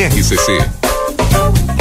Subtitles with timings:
[0.00, 0.56] RCC.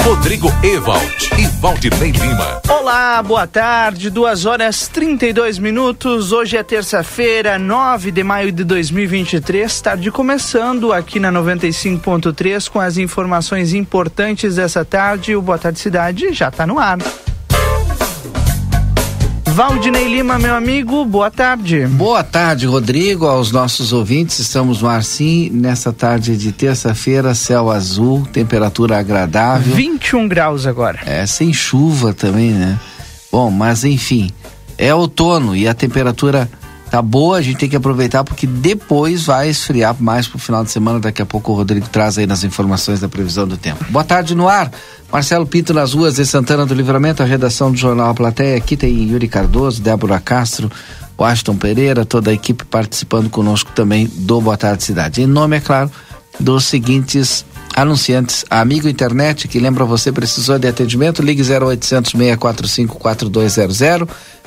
[0.04, 2.62] Rodrigo Ewald e Valdinei Lima.
[2.68, 6.34] Olá, boa tarde, 2 horas 32 minutos.
[6.34, 9.80] Hoje é terça-feira, 9 de maio de 2023.
[9.80, 15.34] Tarde começando aqui na 95.3 com as informações importantes dessa tarde.
[15.34, 16.98] O Boa Tarde Cidade já está no ar.
[19.54, 21.86] Valdinei Lima, meu amigo, boa tarde.
[21.88, 24.40] Boa tarde, Rodrigo, aos nossos ouvintes.
[24.40, 29.76] Estamos no ar sim, nessa tarde de terça-feira, céu azul, temperatura agradável.
[29.76, 31.00] 21 graus agora.
[31.06, 32.80] É, sem chuva também, né?
[33.32, 34.32] Bom, mas enfim,
[34.78, 36.50] é outono e a temperatura
[36.90, 40.72] tá boa, a gente tem que aproveitar porque depois vai esfriar mais pro final de
[40.72, 41.00] semana.
[41.00, 43.86] Daqui a pouco o Rodrigo traz aí nas informações da previsão do tempo.
[43.90, 44.72] Boa tarde no ar.
[45.12, 48.58] Marcelo Pinto nas ruas de Santana do Livramento, a redação do Jornal A Plateia.
[48.58, 50.72] Aqui tem Yuri Cardoso, Débora Castro,
[51.18, 55.22] Washington Pereira, toda a equipe participando conosco também do Boa Tarde Cidade.
[55.22, 55.92] Em nome, é claro,
[56.40, 57.44] dos seguintes
[57.76, 58.46] anunciantes.
[58.50, 63.80] Amigo Internet, que lembra você, precisou de atendimento, ligue 0800 645 4200.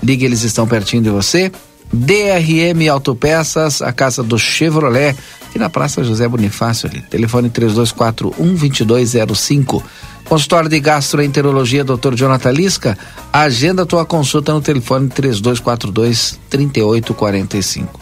[0.02, 1.50] Ligue, eles estão pertinho de você.
[1.92, 5.14] DRM Autopeças, a casa do Chevrolet,
[5.46, 7.02] aqui na Praça José Bonifácio ali.
[7.02, 9.84] Telefone 3241 2205.
[10.24, 12.14] Consultório de Gastroenterologia, Dr.
[12.14, 12.96] Jonathan Lisca.
[13.32, 18.00] Agenda tua consulta no telefone 3242 3845.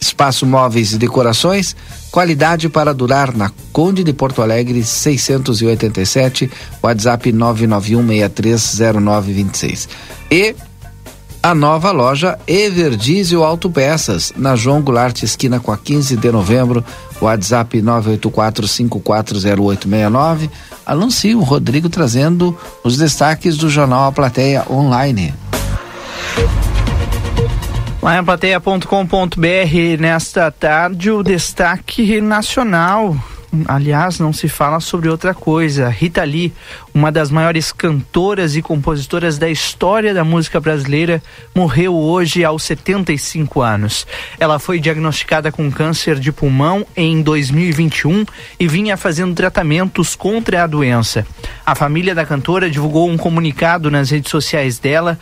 [0.00, 1.74] Espaço Móveis e Decorações,
[2.10, 6.50] qualidade para durar na Conde de Porto Alegre 687,
[6.82, 9.88] WhatsApp 991630926.
[10.30, 10.54] E
[11.48, 16.84] a nova loja Everdiesel Autopeças, na João Goulart, esquina com a 15 de novembro,
[17.22, 20.50] WhatsApp 984540869.
[20.84, 22.54] Anuncie o Rodrigo trazendo
[22.84, 25.32] os destaques do jornal A Plateia Online.
[28.02, 33.16] Lá em plateia.com.br, nesta tarde, o destaque nacional.
[33.66, 35.88] Aliás, não se fala sobre outra coisa.
[35.88, 36.52] Rita Lee,
[36.92, 41.22] uma das maiores cantoras e compositoras da história da música brasileira,
[41.54, 44.06] morreu hoje aos 75 anos.
[44.38, 48.26] Ela foi diagnosticada com câncer de pulmão em 2021
[48.60, 51.26] e vinha fazendo tratamentos contra a doença.
[51.64, 55.18] A família da cantora divulgou um comunicado nas redes sociais dela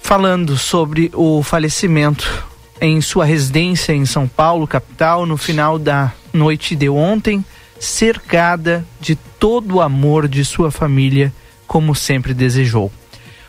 [0.00, 2.46] falando sobre o falecimento
[2.80, 7.44] em sua residência em São Paulo, capital, no final da noite de ontem,
[7.80, 11.32] cercada de todo o amor de sua família,
[11.66, 12.92] como sempre desejou.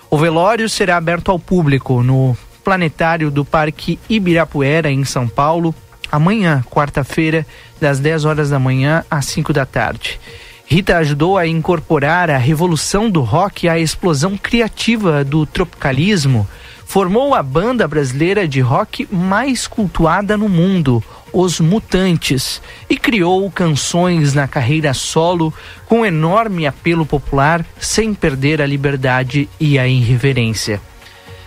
[0.09, 5.75] O velório será aberto ao público no planetário do Parque Ibirapuera, em São Paulo,
[6.11, 7.45] amanhã, quarta-feira,
[7.79, 10.19] das 10 horas da manhã às 5 da tarde.
[10.65, 16.47] Rita ajudou a incorporar a revolução do rock à explosão criativa do tropicalismo.
[16.85, 21.01] Formou a banda brasileira de rock mais cultuada no mundo,
[21.39, 22.59] Os Mutantes,
[22.89, 25.53] e criou canções na carreira solo
[25.85, 30.81] com enorme apelo popular, sem perder a liberdade e a irreverência.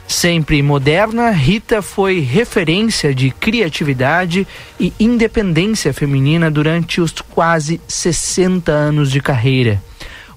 [0.06, 4.46] Sempre moderna, Rita foi referência de criatividade
[4.78, 9.82] e independência feminina durante os quase 60 anos de carreira.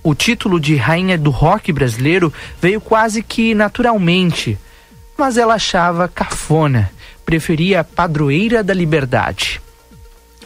[0.02, 4.58] O título de rainha do rock brasileiro veio quase que naturalmente,
[5.16, 6.92] mas ela achava cafona,
[7.26, 9.62] preferia a padroeira da liberdade.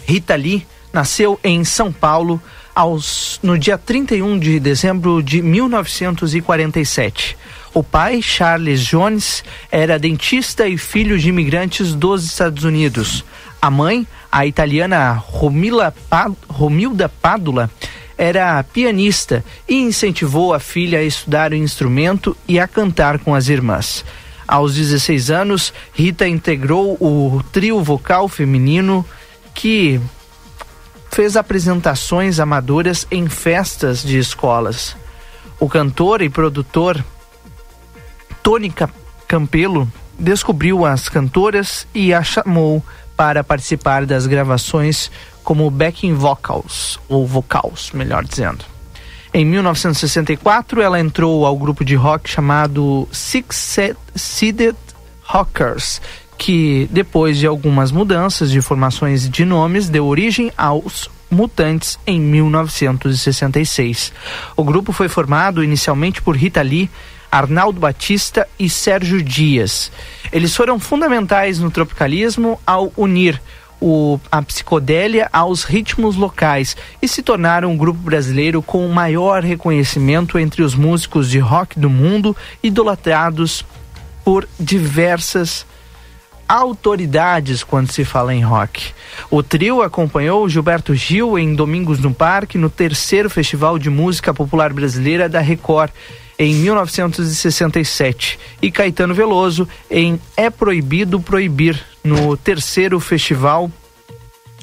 [0.06, 2.42] Rita Lee nasceu em São Paulo
[2.74, 7.38] aos, no dia 31 de dezembro de 1947.
[7.74, 13.24] O pai, Charles Jones, era dentista e filho de imigrantes dos Estados Unidos.
[13.62, 17.70] A mãe, a italiana Romila pa Romilda Padula,
[18.18, 23.48] era pianista e incentivou a filha a estudar o instrumento e a cantar com as
[23.48, 24.04] irmãs.
[24.48, 29.06] Aos 16 anos, Rita integrou o trio vocal feminino
[29.54, 30.00] que
[31.12, 34.96] fez apresentações amadoras em festas de escolas.
[35.60, 37.04] O cantor e produtor
[38.42, 38.74] Tony
[39.28, 42.84] Campelo descobriu as cantoras e a chamou
[43.18, 45.12] para participar das gravações
[45.44, 48.64] como backing vocals, ou vocals, melhor dizendo.
[49.34, 53.78] Em 1964, ela entrou ao grupo de rock chamado Six
[54.16, 54.76] Seeded
[55.24, 56.02] Rockers,
[56.38, 64.14] que depois de algumas mudanças de formações de nomes deu origem aos Mutantes em 1966.
[64.56, 66.90] O grupo foi formado inicialmente por Rita Lee,
[67.30, 69.92] Arnaldo Batista e Sérgio Dias.
[70.32, 73.42] Eles foram fundamentais no tropicalismo ao unir
[73.80, 80.40] o, a psicodélia aos ritmos locais e se tornaram um grupo brasileiro com maior reconhecimento
[80.40, 83.66] entre os músicos de rock do mundo, idolatrados
[84.24, 85.66] por diversas
[86.48, 88.94] autoridades quando se fala em rock.
[89.30, 94.72] O trio acompanhou Gilberto Gil em Domingos no Parque, no terceiro Festival de Música Popular
[94.72, 95.92] Brasileira da Record,
[96.40, 103.72] em 1967, e Caetano Veloso em É Proibido Proibir, no terceiro Festival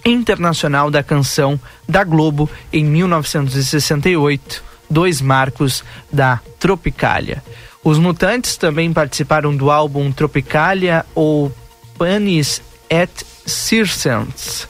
[0.04, 5.82] Internacional da Canção da Globo, em 1968, dois marcos
[6.12, 7.42] da Tropicália.
[7.82, 11.52] Os Mutantes também participaram do álbum Tropicália ou
[11.98, 13.10] Panis et
[13.44, 14.68] Circens,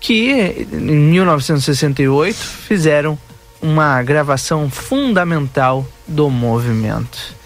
[0.00, 3.18] que em 1968 fizeram
[3.60, 7.36] uma gravação fundamental do movimento.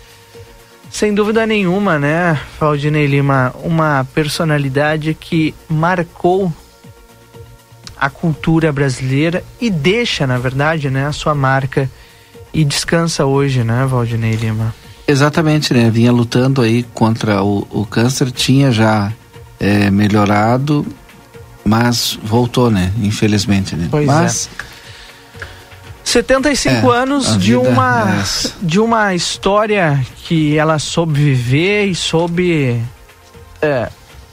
[0.91, 6.53] Sem dúvida nenhuma, né, Valdinei Lima, uma personalidade que marcou
[7.99, 11.91] a cultura brasileira e deixa, na verdade, né, a sua marca
[12.53, 14.75] e descansa hoje, né, Valdinei Lima?
[15.06, 15.91] Exatamente, né?
[15.91, 19.12] Vinha lutando aí contra o, o câncer, tinha já
[19.59, 20.87] é, melhorado,
[21.64, 22.93] mas voltou, né?
[23.03, 23.88] Infelizmente, né?
[23.91, 24.72] Pois mas, é.
[26.04, 32.82] 75 é, anos de uma é de uma história que ela soube viver e soube
[33.60, 33.88] é,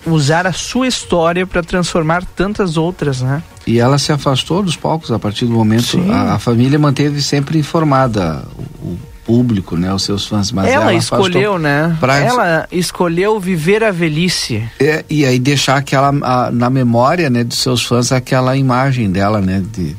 [0.05, 3.43] usar a sua história para transformar tantas outras, né?
[3.67, 5.99] E ela se afastou dos palcos a partir do momento.
[6.11, 8.43] A, a, família manteve sempre informada
[8.81, 8.97] o,
[9.29, 11.95] público, né, os seus fãs, mas ela, ela escolheu, né?
[12.01, 14.67] Ela escolheu viver a velhice.
[14.79, 19.39] É, e aí deixar aquela a, na memória, né, dos seus fãs aquela imagem dela,
[19.39, 19.95] né, de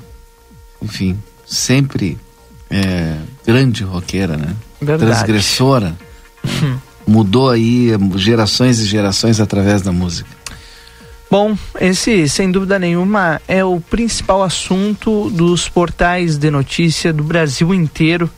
[0.82, 1.16] enfim,
[1.50, 2.16] sempre
[2.70, 4.54] é, grande roqueira, né?
[4.80, 5.10] Verdade.
[5.10, 5.96] Transgressora.
[6.44, 6.78] Hum.
[7.06, 10.30] Mudou aí gerações e gerações através da música.
[11.28, 17.74] Bom, esse, sem dúvida nenhuma, é o principal assunto dos portais de notícia do Brasil
[17.74, 18.30] inteiro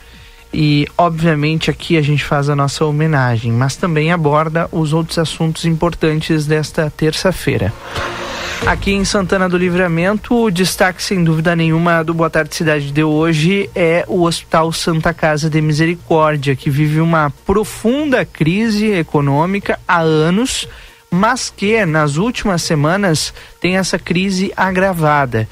[0.51, 5.65] e, obviamente, aqui a gente faz a nossa homenagem, mas também aborda os outros assuntos
[5.65, 7.73] importantes desta terça-feira.
[8.65, 13.03] Aqui em Santana do Livramento, o destaque, sem dúvida nenhuma, do Boa Tarde Cidade de
[13.03, 19.99] hoje é o Hospital Santa Casa de Misericórdia, que vive uma profunda crise econômica há
[19.99, 20.67] anos,
[21.11, 25.47] mas que nas últimas semanas tem essa crise agravada.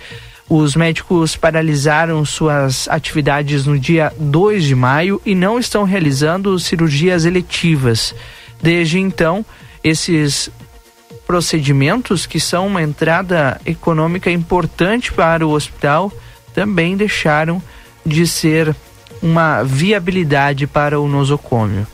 [0.53, 7.23] Os médicos paralisaram suas atividades no dia 2 de maio e não estão realizando cirurgias
[7.23, 8.13] eletivas.
[8.61, 9.45] Desde então,
[9.81, 10.51] esses
[11.31, 16.11] procedimentos, que são uma entrada econômica importante para o hospital,
[16.53, 17.63] também deixaram
[18.05, 18.75] de ser
[19.23, 21.87] uma viabilidade para o nosocômio.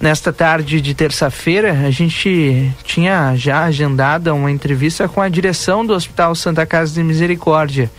[0.00, 5.92] Nesta tarde de terça-feira, a gente tinha já agendada uma entrevista com a direção do
[5.92, 7.90] Hospital Santa Casa de Misericórdia.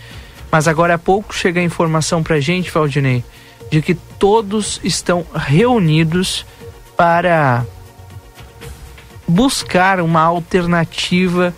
[0.52, 3.24] Mas agora há pouco chega a informação para a gente, Valdinei,
[3.70, 6.44] de que todos estão reunidos
[6.98, 7.68] para
[9.32, 11.54] buscar uma alternativa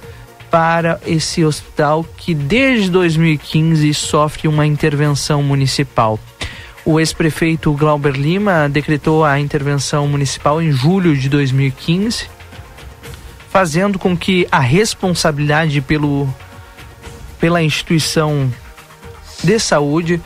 [0.51, 6.19] para esse hospital que desde 2015 sofre uma intervenção municipal.
[6.85, 12.29] O ex-prefeito Glauber Lima decretou a intervenção municipal em julho de 2015,
[13.49, 16.31] fazendo com que a responsabilidade pelo,
[17.39, 18.53] pela instituição
[19.43, 20.21] de saúde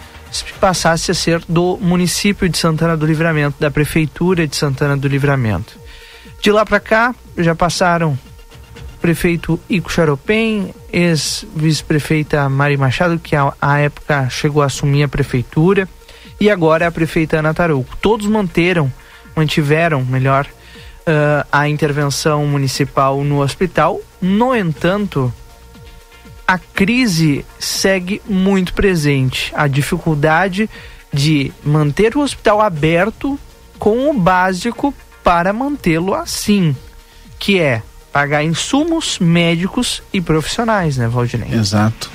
[0.59, 5.86] passasse a ser do município de Santana do Livramento, da prefeitura de Santana do Livramento.
[6.41, 8.17] De lá para cá, já passaram
[9.01, 15.87] prefeito Ico Charopem, ex-vice-prefeita Mari Machado, que à época chegou a assumir a prefeitura,
[16.39, 17.95] e agora a prefeita Ana Tarouco.
[17.97, 18.91] Todos manteram,
[19.35, 23.99] mantiveram, melhor, uh, a intervenção municipal no hospital.
[24.21, 25.33] No entanto,
[26.47, 29.51] a crise segue muito presente.
[29.55, 30.69] A dificuldade
[31.11, 33.39] de manter o hospital aberto
[33.79, 34.93] com o básico
[35.27, 36.73] para mantê-lo assim,
[37.37, 41.51] que é pagar insumos médicos e profissionais, né, Valdinei?
[41.51, 42.09] Exato.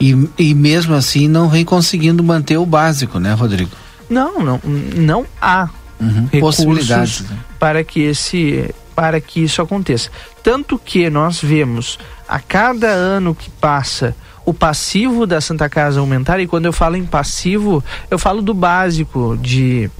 [0.00, 3.70] E, e mesmo assim não vem conseguindo manter o básico, né, Rodrigo?
[4.08, 5.68] Não, não, não há
[6.00, 6.26] uhum.
[6.32, 7.38] recursos né?
[7.58, 10.08] para que esse para que isso aconteça.
[10.42, 14.16] Tanto que nós vemos a cada ano que passa
[14.46, 18.54] o passivo da Santa Casa aumentar e quando eu falo em passivo, eu falo do
[18.54, 19.90] básico de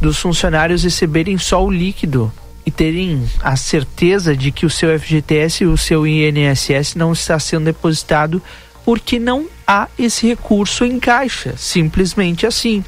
[0.00, 2.32] dos funcionários receberem só o líquido
[2.64, 7.38] e terem a certeza de que o seu FGTS e o seu INSS não está
[7.38, 8.42] sendo depositado
[8.84, 12.84] porque não há esse recurso em caixa, simplesmente assim.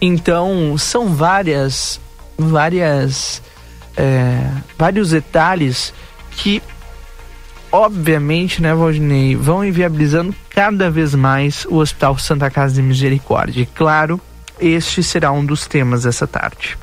[0.00, 2.00] Então, são várias,
[2.36, 3.42] várias,
[3.96, 5.92] é, vários detalhes
[6.36, 6.62] que
[7.74, 13.62] obviamente, né, Valdinei, vão inviabilizando cada vez mais o Hospital Santa Casa de Misericórdia.
[13.62, 14.20] E claro,
[14.66, 16.76] este será um dos temas dessa tarde.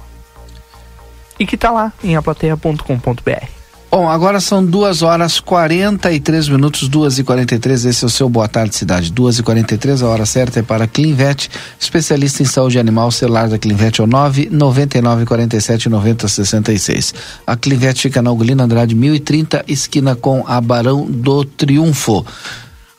[1.39, 3.61] E que está lá em aplateia.com.br.
[3.91, 8.47] Bom, agora são duas horas 43 minutos, duas e 43 Esse é o seu Boa
[8.47, 9.11] Tarde Cidade.
[9.11, 13.09] Duas e 43 a hora certa é para Clinvet, especialista em saúde animal.
[13.09, 17.13] O celular da Clinvet é o 999 47 90 66.
[17.45, 22.25] A Clinvet fica na Ugolina Andrade 1030, esquina com a Barão do Triunfo.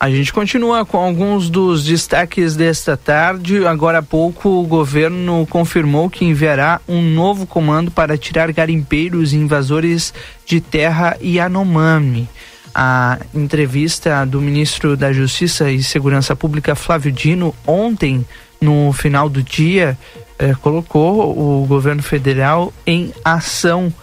[0.02, 3.64] A gente continua com alguns dos destaques desta tarde.
[3.64, 9.36] Agora há pouco, o governo confirmou que enviará um novo comando para tirar garimpeiros e
[9.36, 10.12] invasores
[10.44, 12.28] de terra e Anomami.
[12.74, 18.26] A entrevista do ministro da Justiça e Segurança Pública, Flávio Dino, ontem,
[18.60, 19.96] no final do dia,
[20.36, 23.94] eh, colocou o governo federal em ação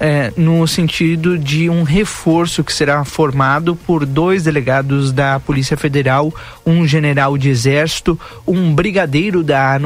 [0.00, 6.32] é, no sentido de um reforço que será formado por dois delegados da Polícia Federal,
[6.64, 9.80] um general de Exército, um brigadeiro da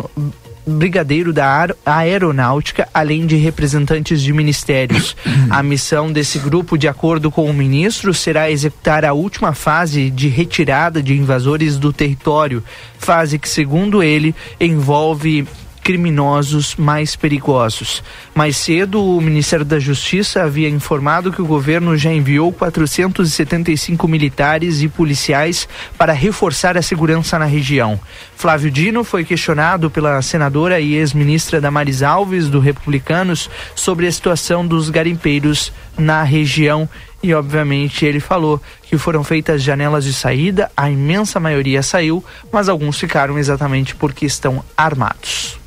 [0.64, 5.16] brigadeiro da aeronáutica, além de representantes de ministérios.
[5.50, 10.28] A missão desse grupo, de acordo com o ministro, será executar a última fase de
[10.28, 12.62] retirada de invasores do território,
[12.96, 15.46] fase que, segundo ele, envolve
[15.82, 18.02] criminosos mais perigosos.
[18.34, 24.82] Mais cedo, o Ministério da Justiça havia informado que o governo já enviou 475 militares
[24.82, 27.98] e policiais para reforçar a segurança na região.
[28.36, 34.66] Flávio Dino foi questionado pela senadora e ex-ministra Damaris Alves, do Republicanos, sobre a situação
[34.66, 36.88] dos garimpeiros na região
[37.22, 42.68] e obviamente ele falou que foram feitas janelas de saída, a imensa maioria saiu, mas
[42.68, 45.58] alguns ficaram exatamente porque estão armados.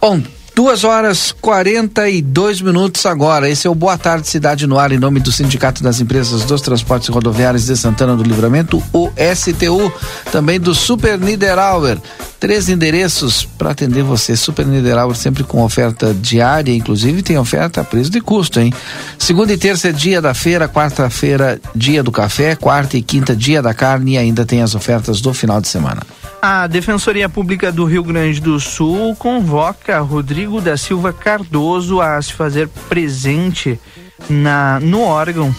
[0.00, 0.22] Bom,
[0.54, 3.50] Duas horas 42 minutos agora.
[3.50, 6.60] Esse é o Boa Tarde Cidade no Ar, em nome do Sindicato das Empresas dos
[6.60, 9.92] Transportes Rodoviários de Santana do Livramento, o STU,
[10.30, 11.98] também do Super Niederauer.
[12.38, 14.36] Três endereços para atender você.
[14.36, 18.72] Super Niederauer sempre com oferta diária, inclusive tem oferta a preço de custo, hein?
[19.18, 23.60] Segunda e terça é dia da feira, quarta-feira, dia do café, quarta e quinta, dia
[23.60, 26.02] da carne e ainda tem as ofertas do final de semana.
[26.46, 32.34] A Defensoria Pública do Rio Grande do Sul convoca Rodrigo da Silva Cardoso a se
[32.34, 33.80] fazer presente
[34.28, 35.56] na, no órgão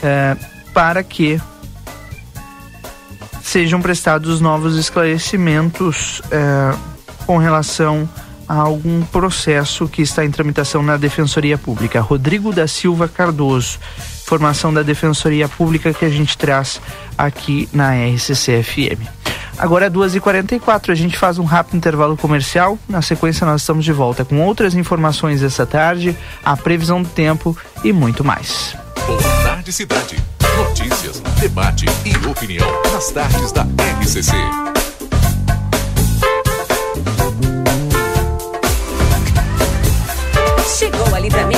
[0.00, 0.36] é,
[0.72, 1.40] para que
[3.42, 6.76] sejam prestados novos esclarecimentos é,
[7.26, 8.08] com relação
[8.48, 12.00] a algum processo que está em tramitação na Defensoria Pública.
[12.00, 13.80] Rodrigo da Silva Cardoso,
[14.24, 16.80] formação da Defensoria Pública que a gente traz
[17.18, 19.17] aqui na RCC-FM.
[19.58, 22.78] Agora é 2h44, a gente faz um rápido intervalo comercial.
[22.88, 27.56] Na sequência, nós estamos de volta com outras informações essa tarde, a previsão do tempo
[27.82, 28.76] e muito mais.
[29.06, 30.16] Boa tarde, cidade.
[30.56, 33.66] Notícias, debate e opinião nas tardes da
[34.00, 34.32] RCC.
[40.78, 41.57] Chegou a livramento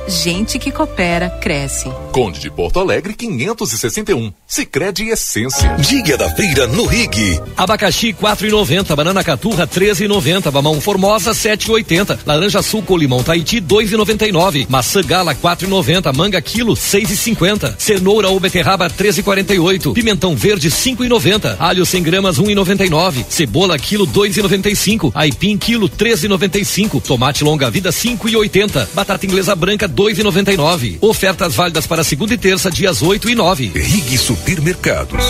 [0.11, 1.89] Gente que coopera, cresce.
[2.11, 4.33] Conde de Porto Alegre 561.
[4.45, 5.73] Sicredi Essência.
[5.77, 7.39] Dia da feira no Rig.
[7.55, 15.01] Abacaxi 4,90, banana caturra 13,90, mamão formosa 7,80, laranja sul com limão Tahiti 2,99, maçã
[15.01, 22.37] gala 4,90, manga quilo 6,50, cenoura ou beterraba 13,48, pimentão verde 5,90, alho 100 gramas
[22.37, 30.97] 1,99, cebola quilo 2,95, aipim quilo 13,95, tomate longa vida 5,80, batata inglesa branca 2,99.
[30.99, 33.71] Ofertas válidas para segunda e terça, dias 8 e 9.
[33.75, 35.25] Rig Supermercados.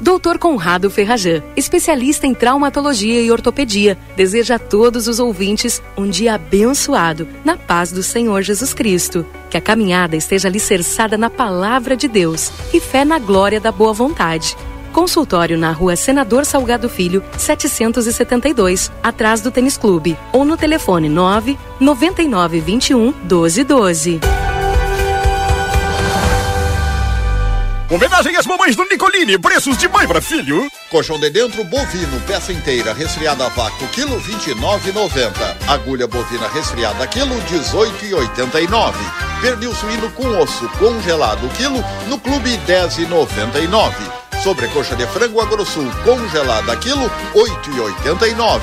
[0.00, 6.34] Doutor Conrado Ferrajan, especialista em traumatologia e ortopedia, deseja a todos os ouvintes um dia
[6.34, 9.24] abençoado, na paz do Senhor Jesus Cristo.
[9.48, 13.92] Que a caminhada esteja alicerçada na palavra de Deus e fé na glória da boa
[13.92, 14.56] vontade.
[14.92, 20.16] Consultório na rua Senador Salgado Filho, 772, atrás do Tênis Clube.
[20.32, 24.20] Ou no telefone 9 99 21 1212.
[27.92, 30.66] Homenagem às mamães do Nicolini, preços de mãe para filho.
[30.88, 35.32] Colchão de dentro bovino, peça inteira, resfriada a vácuo, quilo 29,90.
[35.68, 38.94] Agulha bovina resfriada, quilo 18,89.
[39.42, 44.21] Pernil suíno com osso congelado, quilo no clube 10,99.
[44.42, 48.60] Sobrecoxa de frango agrosul congelada, quilo 8,89.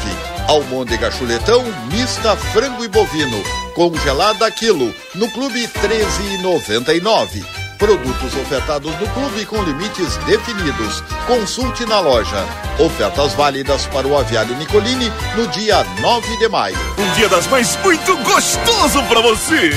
[0.49, 3.41] Almôndega chuletão mista frango e bovino
[3.73, 7.45] congelada, quilo no clube 13,99.
[7.77, 11.01] Produtos ofertados no clube com limites definidos.
[11.25, 12.45] Consulte na loja.
[12.77, 16.77] Ofertas válidas para o aviário Nicolini no dia 9 de maio.
[16.97, 19.71] Um dia das mães muito gostoso para você.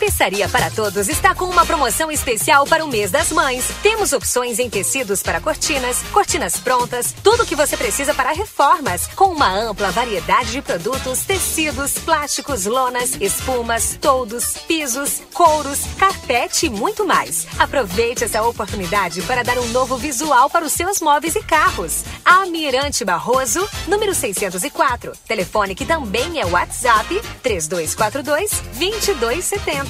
[0.00, 3.66] Tapeçaria para Todos está com uma promoção especial para o mês das mães.
[3.82, 9.06] Temos opções em tecidos para cortinas, cortinas prontas, tudo o que você precisa para reformas,
[9.08, 16.70] com uma ampla variedade de produtos, tecidos, plásticos, lonas, espumas, toldos, pisos, couros, carpete e
[16.70, 17.46] muito mais.
[17.58, 22.04] Aproveite essa oportunidade para dar um novo visual para os seus móveis e carros.
[22.24, 25.12] Almirante Barroso, número 604.
[25.28, 29.89] Telefone que também é WhatsApp 3242 2270.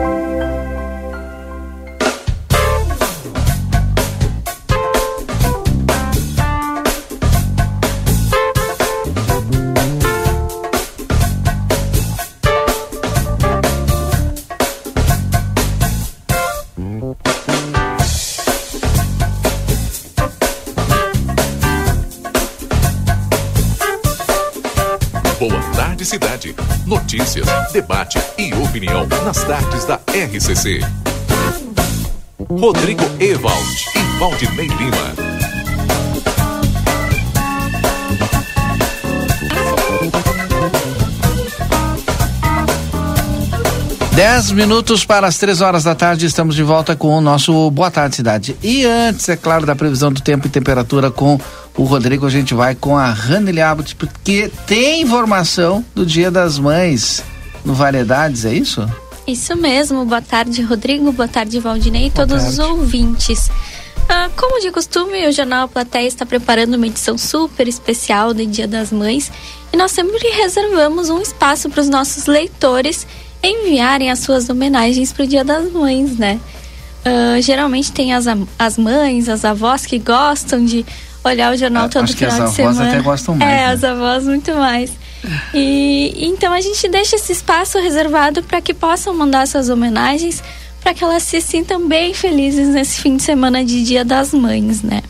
[27.21, 30.81] Notícias, debate e opinião nas tardes da RCC.
[32.49, 35.31] Rodrigo Ewald e Valdinei Lima.
[44.15, 47.91] Dez minutos para as três horas da tarde, estamos de volta com o nosso Boa
[47.91, 48.57] Tarde Cidade.
[48.63, 51.39] E antes, é claro, da previsão do tempo e temperatura com
[51.75, 56.59] o Rodrigo, a gente vai com a Randel Abbott, porque tem informação do Dia das
[56.59, 57.23] Mães
[57.63, 58.87] no Variedades, é isso?
[59.25, 60.03] Isso mesmo.
[60.05, 61.11] Boa tarde, Rodrigo.
[61.11, 62.49] Boa tarde, Valdinei e todos tarde.
[62.49, 63.49] os ouvintes.
[64.09, 68.67] Ah, como de costume, o Jornal Platéia está preparando uma edição super especial do Dia
[68.67, 69.31] das Mães
[69.71, 73.07] e nós sempre reservamos um espaço para os nossos leitores
[73.41, 76.39] enviarem as suas homenagens para o Dia das Mães, né?
[77.05, 78.25] Ah, geralmente tem as,
[78.59, 80.85] as mães, as avós que gostam de
[81.23, 82.89] olhar o jornal Ah, todo acho que final as de avós semana.
[82.93, 83.65] até gostam mais, É, né?
[83.73, 84.91] as avós muito mais.
[85.53, 90.43] E então a gente deixa esse espaço reservado para que possam mandar suas homenagens,
[90.81, 94.81] para que elas se sintam bem felizes nesse fim de semana de Dia das Mães,
[94.81, 95.01] né?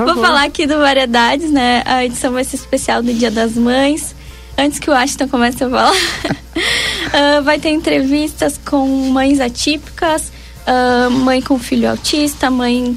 [0.05, 1.83] Vou falar aqui do Variedades, né?
[1.85, 4.15] A edição vai ser especial do Dia das Mães.
[4.57, 5.91] Antes que o Ashton comece a falar,
[7.13, 10.31] ah, vai ter entrevistas com mães atípicas,
[10.65, 12.95] ah, mãe com filho autista, mãe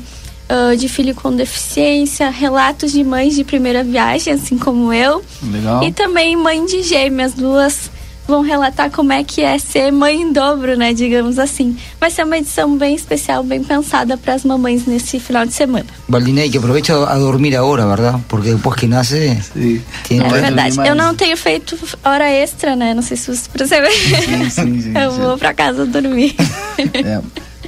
[0.49, 5.25] ah, de filho com deficiência, relatos de mães de primeira viagem, assim como eu.
[5.43, 5.83] Legal.
[5.83, 7.91] E também mãe de gêmeas, duas
[8.29, 11.77] vão relatar como é que é ser mãe em dobro, né, digamos assim.
[11.99, 15.87] Vai ser uma edição bem especial, bem pensada para as mamães nesse final de semana.
[16.07, 18.21] Valdinei, que aprovecha a dormir ahora, ¿verdad?
[18.29, 19.83] Porque después que nace, Sim.
[20.05, 20.77] tiene É verdade.
[20.87, 22.93] Eu não tenho feito hora extra, né?
[22.93, 23.91] Não sei se você percebeu.
[23.91, 26.37] Sim, sim, sim, Eu vou pra casa dormir.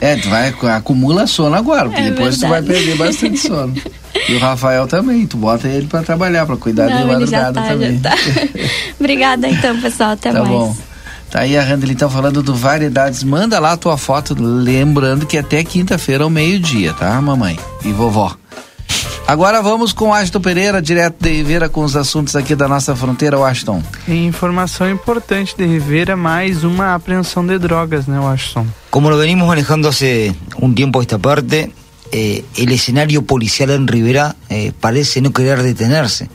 [0.00, 2.84] É, tu vai, acumula sono agora, porque É depois tu vai verdade.
[2.84, 3.74] perder bastante sono.
[4.28, 7.60] E o Rafael também, tu bota ele pra trabalhar, pra cuidar de Não, já madrugada
[7.60, 7.98] tá, também.
[7.98, 8.14] tá.
[8.98, 10.10] Obrigada então, pessoal.
[10.10, 10.48] Até Tá mais.
[10.50, 10.76] bom.
[11.30, 13.22] Tá aí a Randall então falando do Variedades.
[13.22, 17.58] Manda lá a tua foto, lembrando que até quinta-feira ao meio-dia, tá, mamãe?
[17.84, 18.34] E vovó.
[19.28, 22.96] Agora vamos com o Ashton Pereira, direto de Rivera, com os assuntos aqui da nossa
[22.96, 23.80] fronteira, Washington.
[24.08, 28.66] Informação importante de Rivera, mais uma apreensão de drogas, né, Washington?
[28.90, 31.72] Como lo venimos manejando hace un tiempo esta parte,
[32.12, 36.28] eh, el escenario policial en Rivera eh, parece no querer detenerse,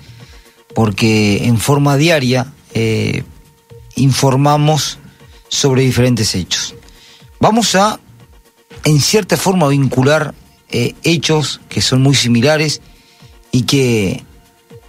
[0.73, 3.23] porque en forma diaria eh,
[3.95, 4.99] informamos
[5.49, 6.75] sobre diferentes hechos.
[7.41, 7.99] Vamos a,
[8.85, 10.33] en cierta forma, vincular
[11.03, 12.81] hechos que son muy similares
[13.51, 14.23] y que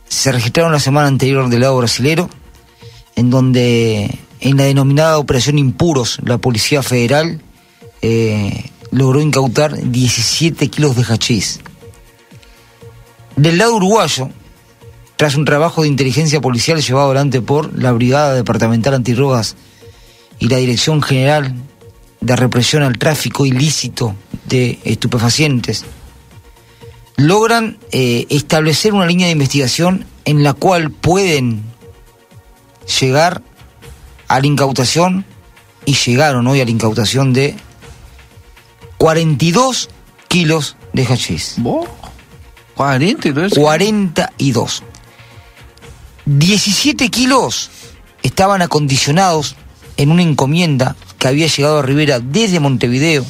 [0.09, 2.29] se registraron la semana anterior del lado brasilero,
[3.15, 7.41] en donde en la denominada Operación Impuros, la Policía Federal
[8.97, 11.61] logró incautar 17 kilos de hachís.
[13.37, 14.31] Del lado uruguayo,
[15.17, 19.57] tras un trabajo de inteligencia policial llevado adelante por la Brigada Departamental Antidrogas
[20.39, 21.55] y la Dirección General
[22.23, 24.15] de Represión al Tráfico Ilícito
[24.47, 25.85] de Estupefacientes,
[27.19, 31.63] logran eh, establecer una línea de investigación en la cual pueden
[32.99, 33.43] llegar
[34.27, 35.27] a la incautación
[35.85, 37.57] y llegaron hoy a la incautación de
[38.99, 39.91] 42
[40.29, 41.57] kilos de hachís.
[42.75, 44.83] 42 42.
[46.27, 47.71] 17 kilos
[48.23, 49.57] estaban acondicionados
[49.97, 53.25] en una encomienda que había llegado a Rivera desde Montevideo,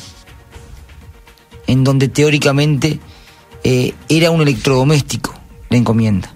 [1.67, 2.99] en donde teóricamente
[3.63, 5.35] eh, era un electrodoméstico
[5.69, 6.33] la encomienda.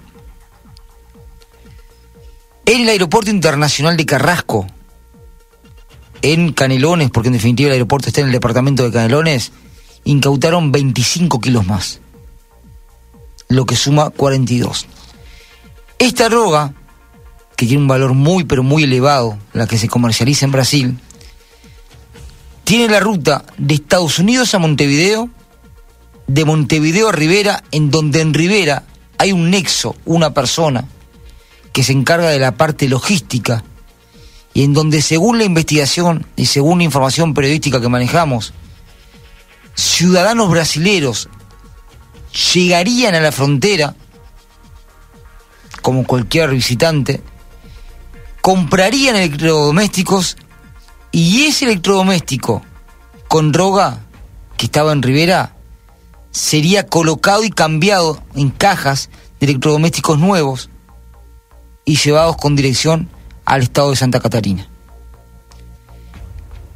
[2.67, 4.67] En el aeropuerto internacional de Carrasco,
[6.23, 9.53] en Canelones, porque en definitiva el aeropuerto está en el departamento de Canelones,
[10.05, 12.01] incautaron 25 kilos más,
[13.49, 14.87] lo que suma 42.
[15.99, 16.73] Esta droga,
[17.57, 20.99] que tiene un valor muy pero muy elevado, la que se comercializa en Brasil,
[22.65, 25.29] tiene la ruta de Estados Unidos a Montevideo,
[26.27, 28.85] de Montevideo a Rivera, en donde en Rivera
[29.19, 30.85] hay un nexo, una persona
[31.73, 33.65] que se encarga de la parte logística
[34.53, 38.53] y en donde según la investigación y según la información periodística que manejamos,
[39.75, 41.29] ciudadanos brasileros
[42.55, 43.95] llegarían a la frontera,
[45.83, 47.23] como cualquier visitante,
[48.41, 50.37] comprarían electrodomésticos
[51.13, 52.63] y ese electrodoméstico
[53.29, 54.01] con droga
[54.57, 55.55] que estaba en Rivera
[56.31, 59.11] sería colocado y cambiado en cajas
[59.41, 60.71] de electrodomésticos nuevos
[61.85, 63.09] y llevados con dirección
[63.51, 64.69] al estado de Santa Catarina.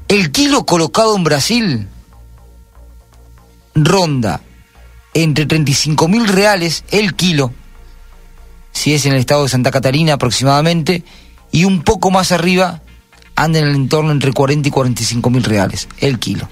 [0.09, 1.89] El kilo colocado en Brasil
[3.77, 4.41] ronda
[5.15, 7.53] entre 35 mil reales el kilo,
[8.73, 11.05] si es en el estado de Santa Catarina aproximadamente,
[11.53, 12.83] y un poco más arriba
[13.37, 16.49] anda en el entorno entre 40 y 45 mil reales el kilo.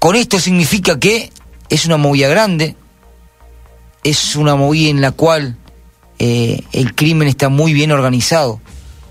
[0.00, 1.30] Con esto significa que
[1.68, 2.74] es una movida grande,
[4.02, 5.56] es una movida en la cual
[6.24, 8.60] eh, el crimen está muy bien organizado,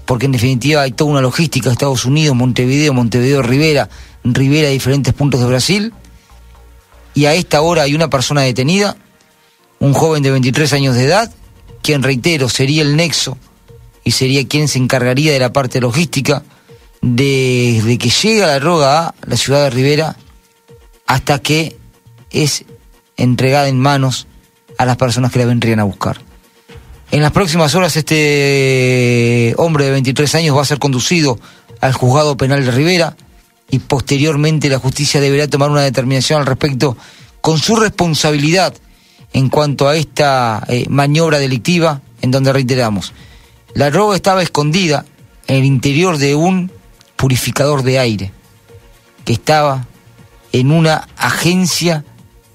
[0.06, 3.90] porque en definitiva hay toda una logística, Estados Unidos, Montevideo, Montevideo, Rivera,
[4.24, 5.94] Rivera, diferentes puntos de Brasil,
[7.14, 8.96] y a esta hora hay una persona detenida,
[9.80, 11.30] un joven de 23 años de edad,
[11.82, 13.38] quien reitero sería el nexo
[14.06, 16.44] y sería quien se encargaría de la parte logística
[17.02, 20.16] desde que llega la droga a la ciudad de Rivera
[21.08, 21.76] hasta que
[22.30, 22.64] es
[23.18, 24.28] entregada en manos
[24.78, 26.31] a las personas que la vendrían a buscar.
[27.12, 31.38] En las próximas horas este hombre de 23 años va a ser conducido
[31.82, 33.18] al juzgado penal de Rivera
[33.70, 36.96] y posteriormente la justicia deberá tomar una determinación al respecto
[37.42, 38.74] con su responsabilidad
[39.34, 43.14] en cuanto a esta eh, maniobra delictiva en donde reiteramos,
[43.74, 45.06] la droga estaba escondida
[45.48, 46.72] en el interior de un
[47.18, 48.32] purificador de aire
[49.26, 49.86] que estaba
[50.54, 52.06] en una agencia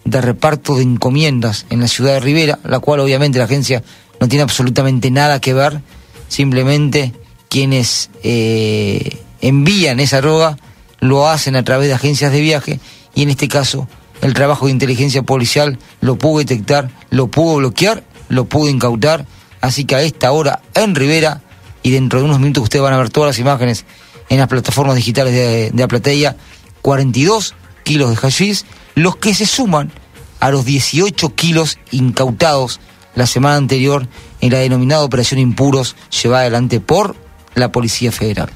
[0.07, 3.83] de reparto de encomiendas en la ciudad de Rivera, la cual obviamente la agencia
[4.21, 5.81] no tiene absolutamente nada que ver,
[6.29, 7.13] simplemente
[7.49, 10.57] quienes eh, envían esa droga
[11.01, 12.81] lo hacen a través de agencias de viaje
[13.15, 13.89] y en este caso
[14.23, 19.27] el trabajo de inteligencia policial lo pudo detectar, lo pudo bloquear, lo pudo incautar,
[19.61, 21.43] así que a esta hora en Rivera
[21.83, 23.85] y dentro de unos minutos ustedes van a ver todas las imágenes
[24.29, 26.37] en las plataformas digitales de, de Aplateia,
[26.83, 29.93] 42 kilos de hashish, los que se suman
[30.41, 32.81] a los 18 kilos incautados
[33.17, 34.07] la semana anterior
[34.41, 37.17] en la denominada Operación Impuros llevada adelante por
[37.57, 38.51] la Policía Federal.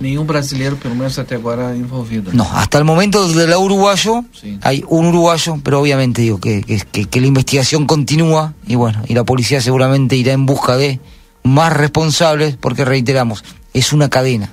[0.00, 2.32] Nenhum brasileiro, pelo menos até agora, envolvido.
[2.32, 4.58] No, hasta el momento del lado uruguayo sí.
[4.60, 9.14] hay un uruguayo, pero obviamente digo que, que, que, la investigación continúa y bueno, y
[9.14, 10.98] la policía seguramente irá en busca de
[11.44, 14.50] más responsables, porque reiteramos, es una cadena.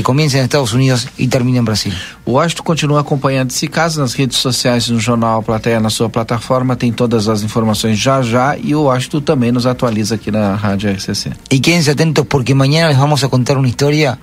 [0.00, 1.92] Que começa em Estados Unidos e termina em Brasil.
[2.24, 6.74] O Washington continua acompanhando esse caso nas redes sociais, no jornal Plateia, na sua plataforma,
[6.74, 10.90] tem todas as informações já já e o Washington também nos atualiza aqui na Rádio
[10.90, 11.32] RCC.
[11.50, 14.18] Y quédense atentos porque mañana les vamos a contar una historia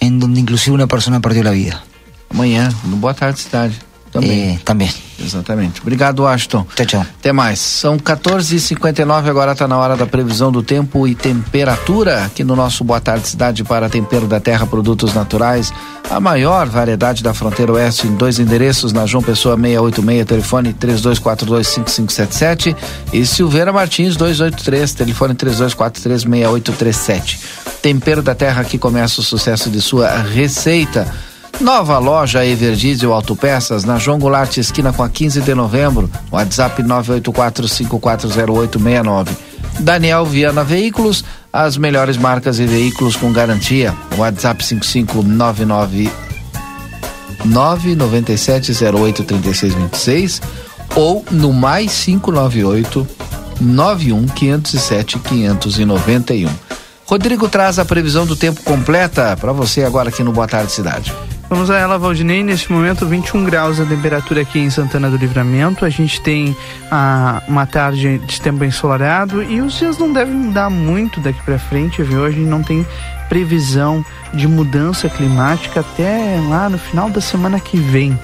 [0.00, 1.84] en donde inclusive una persona perdió la vida.
[2.28, 3.89] Amanhã, no Boa Tarde Cidade.
[4.12, 4.54] Também.
[4.54, 4.90] Eh, también.
[5.22, 5.80] Exatamente.
[5.80, 6.66] Obrigado, Washington.
[6.74, 7.00] Tchau, tchau.
[7.00, 7.58] Até mais.
[7.60, 12.82] São 14h59, agora está na hora da previsão do tempo e temperatura aqui no nosso
[12.82, 15.72] Boa Tarde Cidade para Tempero da Terra Produtos Naturais.
[16.08, 22.74] A maior variedade da fronteira oeste em dois endereços, na João Pessoa 686, telefone 32425577
[23.12, 27.38] e Silveira Martins 283, telefone 32436837.
[27.80, 31.29] Tempero da Terra que começa o sucesso de sua receita.
[31.58, 36.10] Nova loja Everdiesel Autopeças na João Goulart, esquina com a 15 de novembro.
[36.30, 39.28] WhatsApp 984540869.
[39.80, 43.94] Daniel Viana Veículos, as melhores marcas e veículos com garantia.
[44.16, 46.10] WhatsApp 5599
[47.46, 50.40] 997083626
[50.94, 53.06] ou no mais 598
[53.60, 56.48] 91 507 591.
[57.06, 61.12] Rodrigo traz a previsão do tempo completa para você agora aqui no Boa Tarde Cidade.
[61.50, 62.44] Vamos a ela, Valdinei.
[62.44, 65.84] Neste momento, 21 graus a temperatura aqui em Santana do Livramento.
[65.84, 66.56] A gente tem
[66.92, 71.58] ah, uma tarde de tempo ensolarado e os dias não devem mudar muito daqui para
[71.58, 72.24] frente, viu?
[72.24, 72.86] A gente não tem
[73.28, 78.16] previsão de mudança climática até lá no final da semana que vem.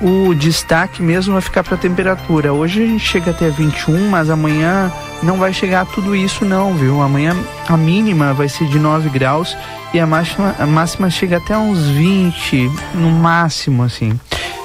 [0.00, 2.52] O destaque mesmo vai ficar para a temperatura.
[2.52, 6.74] Hoje a gente chega até 21, mas amanhã não vai chegar a tudo isso não,
[6.74, 7.02] viu?
[7.02, 7.36] Amanhã
[7.68, 9.56] a mínima vai ser de 9 graus
[9.92, 14.18] e a máxima, a máxima chega até uns 20, no máximo, assim.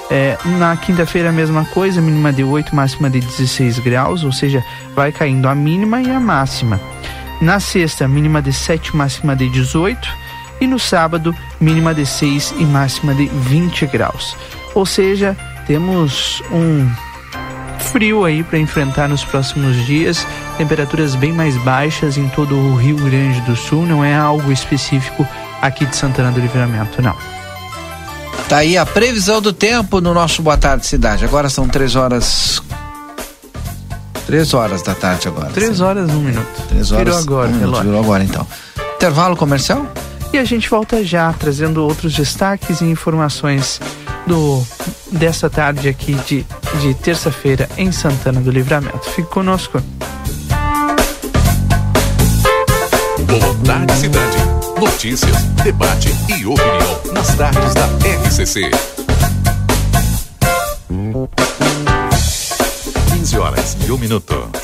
[0.08, 4.62] É, na quinta-feira a mesma coisa, mínima de 8, máxima de 16 graus, ou seja,
[4.94, 6.80] vai caindo a mínima e a máxima.
[7.40, 10.08] Na sexta, mínima de 7, máxima de 18.
[10.60, 14.36] E no sábado, mínima de 6 e máxima de 20 graus.
[14.74, 16.88] Ou seja, temos um
[17.78, 20.26] frio aí para enfrentar nos próximos dias,
[20.58, 25.26] temperaturas bem mais baixas em todo o Rio Grande do Sul, não é algo específico
[25.62, 27.14] aqui de Santana do Livramento, não.
[28.48, 31.24] Tá aí a previsão do tempo no nosso Boa Tarde Cidade.
[31.24, 32.62] Agora são três horas.
[34.26, 35.50] Três horas da tarde agora.
[35.50, 36.62] Três horas, um minuto.
[36.68, 37.04] Três horas.
[37.04, 38.46] Virou agora, um minuto, virou agora então.
[38.96, 39.86] Intervalo comercial?
[40.34, 43.80] E a gente volta já trazendo outros destaques e informações
[44.26, 44.66] do
[45.12, 46.44] dessa tarde aqui de,
[46.80, 49.08] de terça-feira em Santana do Livramento.
[49.10, 49.80] Fique conosco.
[53.28, 54.36] Boa tarde, cidade.
[54.80, 57.86] Notícias, debate e opinião nas tardes da
[58.26, 58.72] RCC.
[63.12, 64.63] 15 horas e um minuto.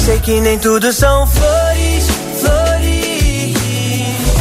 [0.00, 2.06] Sei que nem tudo são flores,
[2.40, 3.54] flores.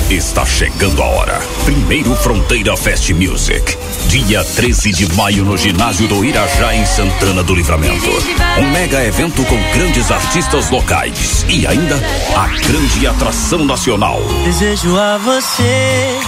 [0.09, 1.39] Está chegando a hora.
[1.65, 3.77] Primeiro Fronteira Fest Music.
[4.07, 8.09] Dia 13 de maio no ginásio do Irajá, em Santana do Livramento.
[8.57, 11.99] Um mega evento com grandes artistas locais e ainda
[12.37, 14.21] a grande atração nacional.
[14.45, 16.19] Desejo a você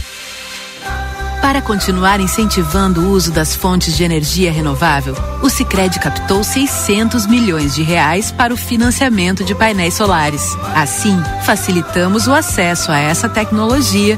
[1.40, 7.76] Para continuar incentivando o uso das fontes de energia renovável, o Sicredi captou 600 milhões
[7.76, 10.58] de reais para o financiamento de painéis solares.
[10.74, 14.18] Assim, facilitamos o acesso a essa tecnologia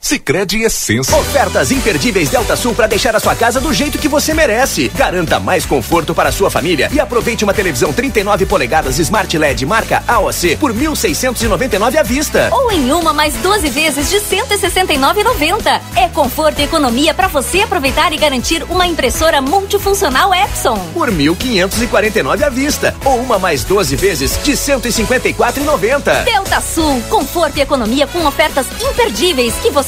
[0.00, 1.16] Sicredi Essência.
[1.16, 4.88] Ofertas imperdíveis Delta Sul para deixar a sua casa do jeito que você merece.
[4.94, 9.66] Garanta mais conforto para a sua família e aproveite uma televisão 39 polegadas Smart LED
[9.66, 12.48] marca AOC por 1.699 à vista.
[12.52, 15.80] Ou em uma mais 12 vezes de 169,90.
[15.96, 20.78] É conforto e economia para você aproveitar e garantir uma impressora multifuncional Epson.
[20.94, 22.94] Por 1.549 à vista.
[23.04, 26.24] Ou uma mais 12 vezes de 154,90.
[26.24, 29.87] Delta Sul, conforto e economia com ofertas imperdíveis que você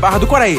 [0.00, 0.58] Barra do Quaraí.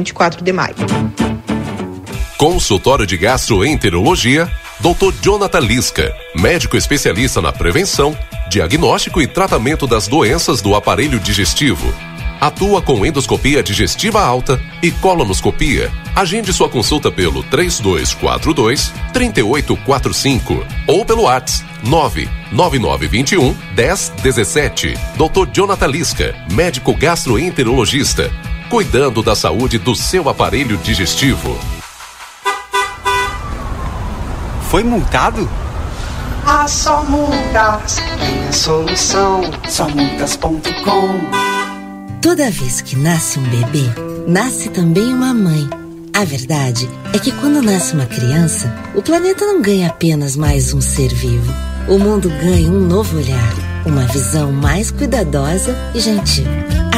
[0.00, 0.74] 24 de maio.
[2.38, 5.12] Consultório de Gastroenterologia, Dr.
[5.20, 8.16] Jonathan Lisca, médico especialista na prevenção,
[8.48, 11.92] diagnóstico e tratamento das doenças do aparelho digestivo.
[12.40, 15.92] Atua com endoscopia digestiva alta e colonoscopia.
[16.16, 24.94] Agende sua consulta pelo 3242 3845 ou pelo WhatsApp 99921 1017.
[25.16, 25.50] Dr.
[25.52, 28.30] Jonathan Lisca, médico gastroenterologista,
[28.70, 31.58] cuidando da saúde do seu aparelho digestivo.
[34.70, 35.50] Foi multado?
[36.46, 39.40] Ah, só multas tem a solução.
[39.68, 41.18] Somultas.com
[42.22, 43.84] Toda vez que nasce um bebê,
[44.28, 45.68] nasce também uma mãe.
[46.14, 50.80] A verdade é que quando nasce uma criança, o planeta não ganha apenas mais um
[50.80, 51.52] ser vivo.
[51.88, 53.52] O mundo ganha um novo olhar,
[53.84, 56.46] uma visão mais cuidadosa e gentil.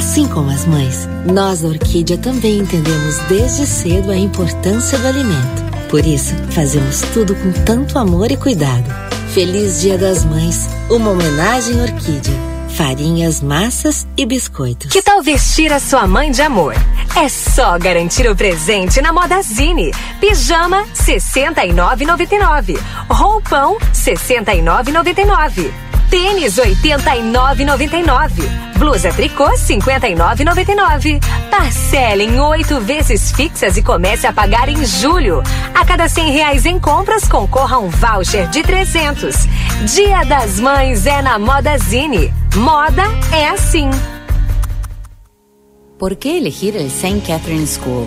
[0.03, 5.63] Assim como as mães, nós da Orquídea também entendemos desde cedo a importância do alimento.
[5.89, 8.85] Por isso, fazemos tudo com tanto amor e cuidado.
[9.33, 12.35] Feliz Dia das Mães, uma homenagem Orquídea.
[12.71, 14.91] Farinhas, massas e biscoitos.
[14.91, 16.75] Que tal vestir a sua mãe de amor?
[17.15, 19.93] É só garantir o presente na Modazine.
[20.19, 22.77] Pijama 69,99.
[23.09, 25.92] Roupão 69,99.
[26.13, 28.43] Tênis 89,99.
[28.77, 31.19] Blusa tricô 59,99.
[31.51, 35.43] Parcela em oito vezes fixas e comece a pagar em julho.
[35.75, 39.35] A cada cem reais em compras concorra um voucher de 300.
[39.95, 42.31] Dia das Mães é na Modazine.
[42.57, 43.89] Moda é assim.
[45.99, 47.23] ¿Por qué elegir el St.
[47.27, 48.07] Catherine School?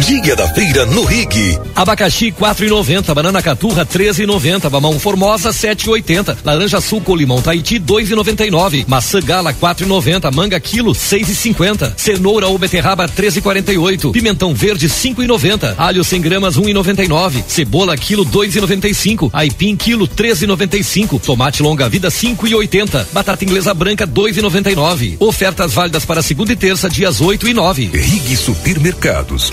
[0.00, 1.58] Dia da feira no Rig.
[1.74, 9.20] Abacaxi 4,90, banana caturra 13,90, mamão formosa 7,80, laranja sul com limão Tahiti 2,99, maçã
[9.20, 16.56] gala 4,90, manga quilo 6,50, cenoura ou beterraba 13,48, pimentão verde 5,90, alho 100 gramas
[16.56, 25.16] 1,99, cebola quilo 2,95, aipim quilo 13,95, tomate longa vida 5,80, batata inglesa branca 2,99.
[25.18, 27.90] Ofertas válidas para segunda e terça dias 8 e 9.
[27.92, 29.52] Rig Supermercados.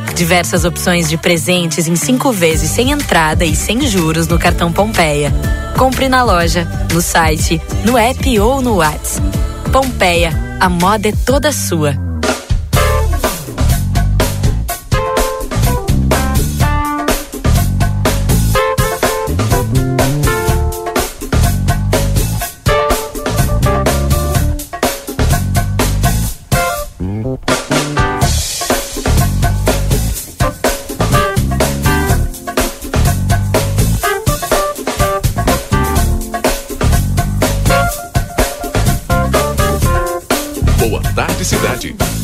[0.15, 5.33] Diversas opções de presentes em cinco vezes sem entrada e sem juros no cartão Pompeia.
[5.77, 9.25] Compre na loja, no site, no app ou no WhatsApp.
[9.71, 12.10] Pompeia, a moda é toda sua.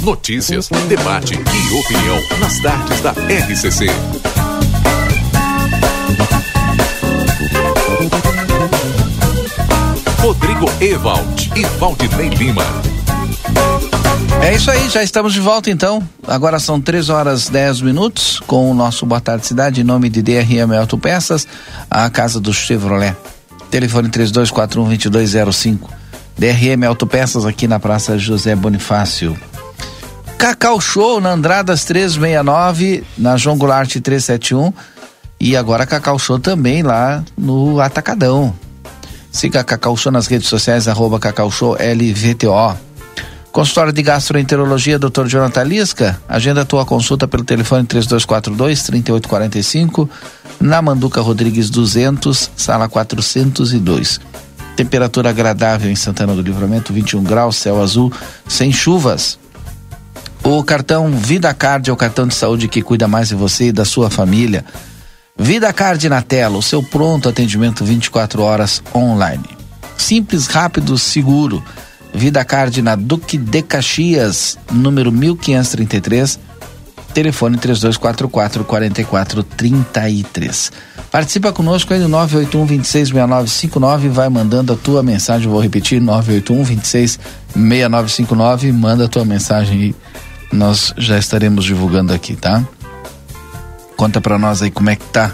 [0.07, 3.87] Notícias, debate e opinião nas tardes da RCC.
[10.21, 12.63] Rodrigo Ewald e Valdinei Lima.
[14.41, 16.01] É isso aí, já estamos de volta então.
[16.25, 20.21] Agora são 3 horas 10 minutos com o nosso Boa Tarde Cidade, em nome de
[20.21, 21.45] DRM Autopeças,
[21.91, 23.13] a casa do Chevrolet.
[23.69, 25.79] Telefone 3241-2205.
[26.37, 29.37] DRM Autopeças aqui na Praça José Bonifácio.
[30.37, 34.71] Cacau Show na Andradas 369, na João Goulart 371
[35.39, 38.53] e agora Cacau Show também lá no Atacadão.
[39.31, 42.77] Siga Cacau Show nas redes sociais, arroba Cacau Show LVTO.
[43.51, 45.25] Consultório de Gastroenterologia, Dr.
[45.25, 46.21] Jonathan Lisca.
[46.29, 50.07] Agenda a tua consulta pelo telefone 3242 3845,
[50.59, 54.21] na Manduca Rodrigues 200, sala 402.
[54.75, 58.13] Temperatura agradável em Santana do Livramento, 21 graus, céu azul,
[58.47, 59.39] sem chuvas.
[60.49, 63.71] O cartão Vida Card é o cartão de saúde que cuida mais de você e
[63.73, 64.63] da sua família.
[65.37, 69.43] Vida Card na tela, o seu pronto atendimento 24 horas online.
[69.97, 71.61] Simples, rápido, seguro.
[72.13, 76.39] Vida Card na Duque de Caxias, número 1533,
[77.13, 80.71] telefone 3244 4433.
[81.11, 88.71] Participa conosco aí no 981 266959, vai mandando a tua mensagem, vou repetir, 981 266959,
[88.71, 89.93] manda a tua mensagem aí,
[90.51, 92.63] nós já estaremos divulgando aqui, tá?
[93.95, 95.33] Conta para nós aí como é que tá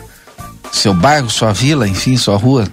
[0.71, 2.67] seu bairro, sua vila, enfim, sua rua.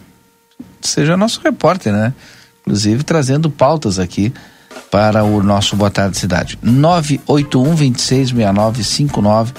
[0.81, 2.15] Seja nosso repórter, né?
[2.61, 4.33] inclusive trazendo pautas aqui
[4.91, 6.59] para o nosso Boa Tarde Cidade.
[6.63, 9.53] 981 266959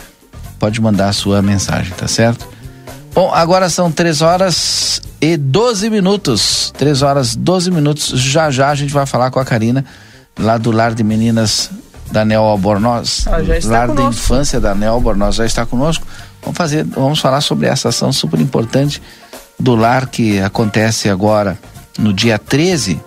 [0.57, 2.47] pode mandar a sua mensagem, tá certo?
[3.13, 6.73] Bom, agora são 3 horas e 12 minutos.
[6.77, 8.07] 3 horas 12 minutos.
[8.15, 9.83] Já já a gente vai falar com a Karina,
[10.39, 11.69] lá do Lar de Meninas
[12.11, 13.25] da Neo Albornoz.
[13.27, 13.95] Ah, Lar conosco.
[13.95, 16.05] da Infância da Neo Albornoz já está conosco.
[16.41, 19.01] Vamos fazer, vamos falar sobre essa ação super importante
[19.59, 21.57] do lar que acontece agora
[21.97, 22.99] no dia 13,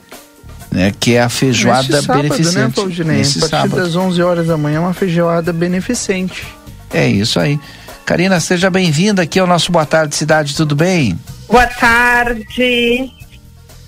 [0.71, 2.59] né, que é a feijoada sábado, né, beneficente.
[2.59, 3.21] Né, Claudinei?
[3.21, 3.77] a partir sábado.
[3.77, 6.47] das 11 horas da manhã, uma feijoada beneficente.
[6.93, 7.59] É isso aí.
[8.07, 11.19] Karina, seja bem-vinda aqui ao nosso Boa Tarde Cidade, tudo bem?
[11.49, 13.11] Boa tarde.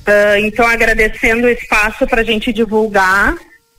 [0.07, 3.35] Uh, então, agradecendo o espaço para a gente divulgar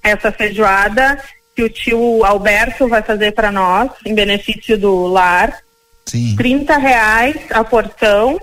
[0.07, 1.21] essa feijoada
[1.55, 5.59] que o tio Alberto vai fazer para nós, em benefício do lar.
[6.05, 6.35] Sim.
[6.37, 8.39] 30 reais a porção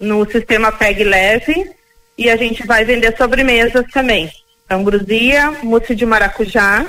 [0.00, 1.70] no sistema PEG Leve
[2.16, 4.30] e a gente vai vender sobremesas também.
[4.68, 6.86] Ambrosia, mousse de maracujá,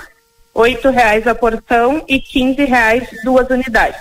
[0.54, 4.00] oito reais a porção e quinze reais duas unidades.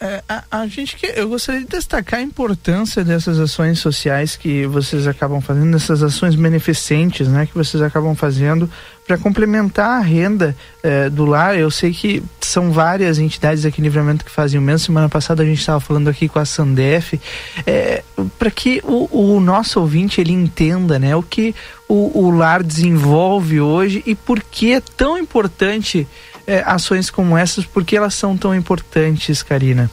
[0.00, 4.64] É, a, a, gente que eu gostaria de destacar a importância dessas ações sociais que
[4.64, 8.70] vocês acabam fazendo, dessas ações beneficentes, né, que vocês acabam fazendo
[9.04, 11.58] para complementar a renda é, do lar.
[11.58, 14.86] Eu sei que são várias entidades aqui em Livramento que fazem o mesmo.
[14.86, 17.20] Semana passada a gente estava falando aqui com a Sandef,
[17.66, 18.04] é,
[18.38, 21.52] para que o, o, nosso ouvinte ele entenda, né, o que
[21.88, 26.06] o, o lar desenvolve hoje e por que é tão importante
[26.48, 29.90] é, ações como essas, por que elas são tão importantes, Karina?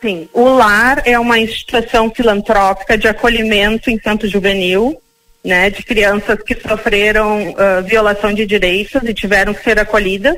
[0.00, 4.98] Sim, o LAR é uma instituição filantrópica de acolhimento infanto-juvenil,
[5.44, 10.36] né, de crianças que sofreram uh, violação de direitos e tiveram que ser acolhidas.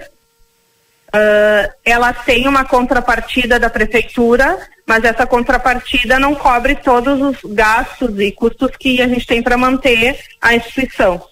[1.08, 8.18] Uh, ela tem uma contrapartida da prefeitura, mas essa contrapartida não cobre todos os gastos
[8.18, 11.22] e custos que a gente tem para manter a instituição.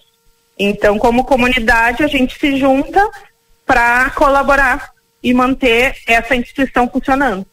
[0.57, 3.05] Então, como comunidade, a gente se junta
[3.65, 4.91] para colaborar
[5.23, 7.45] e manter essa instituição funcionando.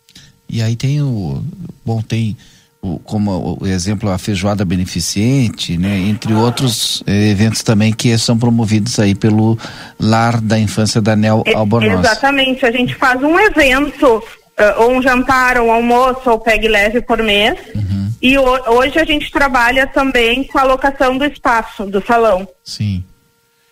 [0.48, 1.42] E aí tem o
[1.84, 2.36] bom tem
[2.82, 8.36] o, como o exemplo a feijoada beneficente, né, entre outros eh, eventos também que são
[8.36, 9.56] promovidos aí pelo
[9.98, 12.00] Lar da Infância da Nel Albornoz.
[12.00, 14.22] Exatamente, a gente faz um evento
[14.62, 17.58] uh, ou um jantar, ou um almoço, ou pegue leve por mês.
[17.74, 18.10] Uhum.
[18.20, 22.46] E hoje a gente trabalha também com a locação do espaço, do salão.
[22.64, 23.04] Sim.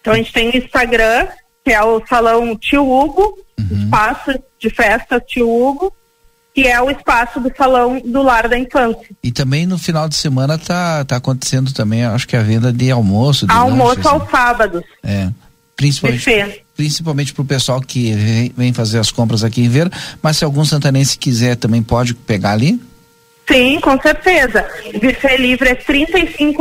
[0.01, 1.29] Então a gente tem o Instagram,
[1.65, 3.85] que é o salão Tio Hugo, uhum.
[3.85, 5.93] espaço de festa Tio Hugo,
[6.55, 9.09] que é o espaço do salão do lar da infância.
[9.23, 12.91] E também no final de semana tá, tá acontecendo também, acho que a venda de
[12.91, 13.47] almoço.
[13.47, 14.31] De almoço lanche, aos assim.
[14.31, 14.83] sábados.
[15.03, 15.31] É.
[15.77, 19.91] Principalmente, principalmente para o pessoal que vem, vem, fazer as compras aqui em Ver,
[20.23, 22.79] mas se algum santanense quiser também pode pegar ali?
[23.51, 24.65] Sim, com certeza.
[24.95, 26.07] Buffet livre é R$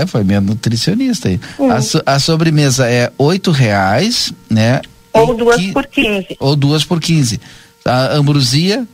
[0.00, 1.40] é foi minha nutricionista aí.
[1.58, 1.70] Hum.
[1.70, 4.82] A, a, sobremesa é oito reais, né?
[5.12, 6.36] Ou duas que, por quinze.
[6.38, 7.40] Ou duas por quinze.
[7.84, 8.86] A ambrosia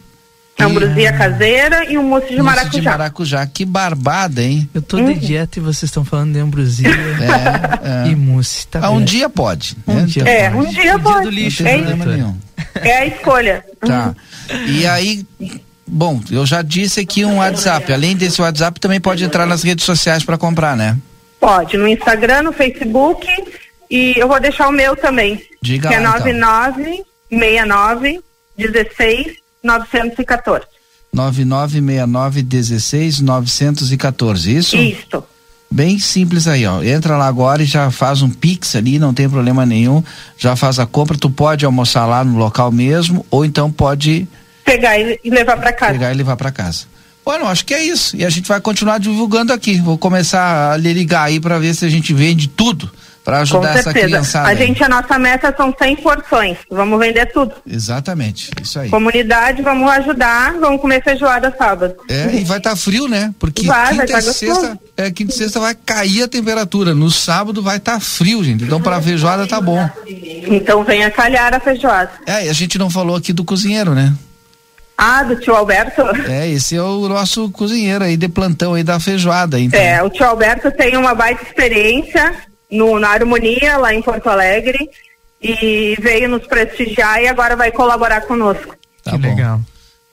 [0.66, 2.78] Ambrosia caseira e um mousse de Mousse maracujá.
[2.80, 3.46] de maracujá.
[3.46, 4.68] Que barbada, hein?
[4.74, 6.88] Eu tô de dieta e vocês estão falando de ambrosia
[7.82, 8.10] É, é.
[8.10, 8.66] e mousse.
[8.66, 9.76] Tá Ah, um dia pode.
[9.86, 10.04] Um né?
[10.06, 11.24] dia É, um dia dia pode.
[11.24, 12.16] do lixo, é, problema doutora.
[12.16, 12.36] nenhum.
[12.76, 13.64] é a escolha.
[13.80, 14.14] Tá.
[14.68, 15.26] E aí,
[15.86, 17.92] bom, eu já disse aqui um WhatsApp.
[17.92, 20.96] Além desse WhatsApp, também pode entrar nas redes sociais para comprar, né?
[21.40, 23.26] Pode, no Instagram, no Facebook
[23.90, 25.42] e eu vou deixar o meu também.
[25.60, 26.32] Diga que é lá, então.
[27.30, 28.20] 9969
[28.56, 30.66] 16 914.
[31.12, 34.76] 9969 16 914, isso?
[34.76, 35.24] Isto.
[35.70, 36.82] Bem simples aí, ó.
[36.82, 40.02] Entra lá agora e já faz um pix ali, não tem problema nenhum.
[40.36, 44.28] Já faz a compra, tu pode almoçar lá no local mesmo, ou então pode
[44.64, 45.92] Pegar e e levar para casa.
[45.92, 46.84] pegar e levar para casa.
[47.24, 48.16] Bueno, acho que é isso.
[48.16, 49.80] E a gente vai continuar divulgando aqui.
[49.80, 52.90] Vou começar a lhe ligar aí para ver se a gente vende tudo
[53.24, 54.48] para ajudar essa criançada.
[54.48, 56.58] A gente, a nossa meta são 100 porções.
[56.70, 57.52] Vamos vender tudo.
[57.66, 58.88] Exatamente, isso aí.
[58.90, 60.54] Comunidade, vamos ajudar.
[60.58, 61.94] Vamos comer feijoada sábado.
[62.08, 63.32] É, e vai estar frio, né?
[63.38, 66.94] Porque Vai, vai quinta, tá e sexta, é, quinta e sexta vai cair a temperatura.
[66.94, 68.64] No sábado vai estar frio, gente.
[68.64, 69.88] Então para feijoada tá bom.
[70.06, 72.10] Então venha calhar a feijoada.
[72.26, 74.12] É, e a gente não falou aqui do cozinheiro, né?
[74.96, 76.02] Ah, do tio Alberto?
[76.28, 79.58] É, esse é o nosso cozinheiro aí de plantão aí da feijoada.
[79.58, 82.34] Então, É, o tio Alberto tem uma baita experiência
[82.72, 84.88] no, na Harmonia, lá em Porto Alegre,
[85.40, 88.74] e veio nos prestigiar e agora vai colaborar conosco.
[89.04, 89.60] tá bom.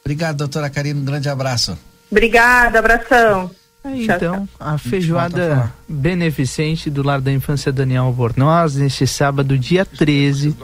[0.04, 1.00] Obrigado, doutora Karina.
[1.00, 1.78] Um grande abraço.
[2.12, 3.52] Obrigada, abração.
[3.82, 10.56] Aí, então, a feijoada beneficente do Lar da Infância Daniel Albornoz, neste sábado, dia 13.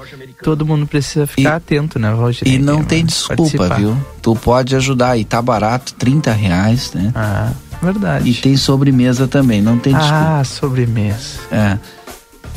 [0.43, 2.45] Todo mundo precisa ficar atento, né, Valdir?
[2.45, 3.97] E não tem desculpa, viu?
[4.21, 7.11] Tu pode ajudar e tá barato, 30 reais, né?
[7.15, 7.53] Ah,
[7.85, 8.29] verdade.
[8.29, 10.39] E tem sobremesa também, não tem desculpa.
[10.39, 11.39] Ah, sobremesa.
[11.51, 11.77] É.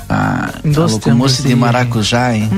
[0.08, 2.50] Ah, Doce falou com moço de maracujá, hein?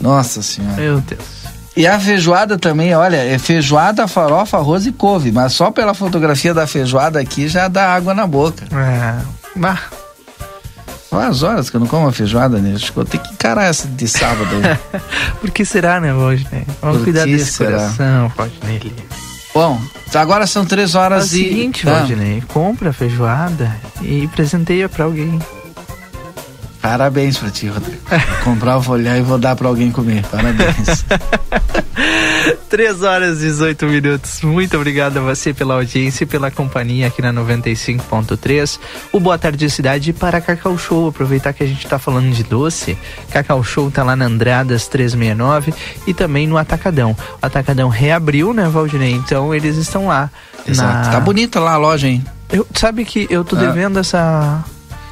[0.00, 0.76] Nossa senhora.
[0.80, 1.44] Meu Deus.
[1.76, 6.54] E a feijoada também, olha, é feijoada, farofa, arroz e couve, mas só pela fotografia
[6.54, 8.64] da feijoada aqui já dá água na boca.
[8.72, 9.16] É.
[9.56, 9.80] Bah.
[11.10, 12.74] Faz horas que eu não como a feijoada, né?
[12.74, 15.00] Acho que eu tenho que encarar essa de sábado aí.
[15.40, 16.46] Por que será, né, Valdir?
[16.80, 17.70] Vamos Por cuidar desse será?
[17.70, 18.92] coração, Valdinei.
[19.54, 19.80] Bom,
[20.12, 21.44] agora são três É o horas e.
[21.44, 22.04] seguinte, Ah,
[22.48, 25.38] compra a feijoada e presenteia pra alguém.
[26.82, 28.02] Parabéns pra ti, Rodrigo.
[28.10, 30.22] Vou comprar, vou olhar e vou dar pra alguém comer.
[30.26, 31.04] Parabéns.
[32.68, 34.40] 3 horas e 18 minutos.
[34.42, 38.78] Muito obrigado a você pela audiência e pela companhia aqui na 95.3.
[39.12, 41.08] O Boa Tarde Cidade para Cacau Show.
[41.08, 42.96] Aproveitar que a gente tá falando de doce.
[43.30, 45.72] Cacau Show tá lá na Andradas 369
[46.06, 47.16] e também no Atacadão.
[47.42, 49.12] O Atacadão reabriu, né, Valdinei?
[49.12, 50.30] Então eles estão lá.
[50.66, 51.06] Exato.
[51.06, 51.12] Na...
[51.14, 52.24] Tá bonita lá a loja, hein?
[52.50, 53.60] Eu, sabe que eu tô Ah.
[53.60, 54.64] devendo essa.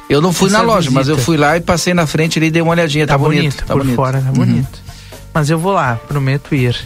[0.09, 1.25] Eu não fui essa na loja, mas eu visita.
[1.25, 3.07] fui lá e passei na frente ali e dei uma olhadinha.
[3.07, 3.57] Tá, bonito.
[3.65, 3.95] Tá por bonito.
[3.95, 4.33] fora, tá Uhum.
[4.33, 4.83] bonito.
[5.33, 6.77] Mas eu vou lá, prometo ir.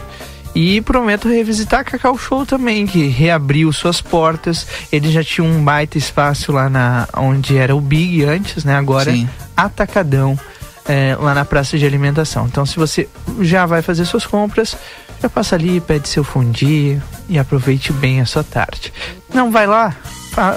[0.60, 4.66] E prometo revisitar a Cacau Show também, que reabriu suas portas.
[4.90, 8.74] Ele já tinha um baita espaço lá na onde era o Big antes, né?
[8.74, 9.28] Agora Sim.
[9.56, 10.36] Atacadão,
[10.84, 12.48] é, lá na praça de alimentação.
[12.48, 13.08] Então, se você
[13.40, 14.76] já vai fazer suas compras,
[15.22, 18.92] já passa ali, pede seu fundi e aproveite bem a sua tarde.
[19.32, 19.94] Não vai lá?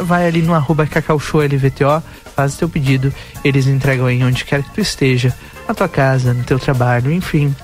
[0.01, 2.01] Vai ali no arroba Cacau Show LVTO,
[2.35, 5.31] faz o teu pedido, eles entregam aí onde quer que tu esteja,
[5.67, 7.55] na tua casa, no teu trabalho, enfim.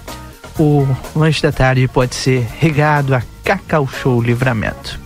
[0.60, 5.00] O lanche da tarde pode ser regado a Cacau Show Livramento.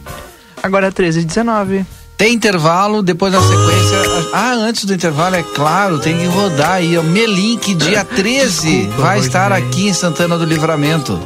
[0.64, 1.86] Agora 13 e 19.
[2.18, 4.30] Tem intervalo, depois na sequência.
[4.32, 7.02] Ah, antes do intervalo, é claro, tem que rodar aí, ó.
[7.02, 9.68] Melink, dia 13, Desculpa, vai estar Rodney.
[9.68, 11.20] aqui em Santana do Livramento.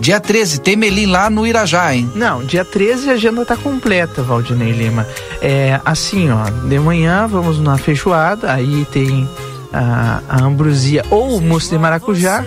[0.00, 2.10] Dia 13, tem Melim lá no Irajá, hein?
[2.14, 5.06] Não, dia 13 a agenda tá completa, Valdinei Lima.
[5.42, 9.28] É assim, ó, de manhã vamos na feijoada, aí tem
[9.72, 12.42] a, a ambrosia ou o mousse de maracujá.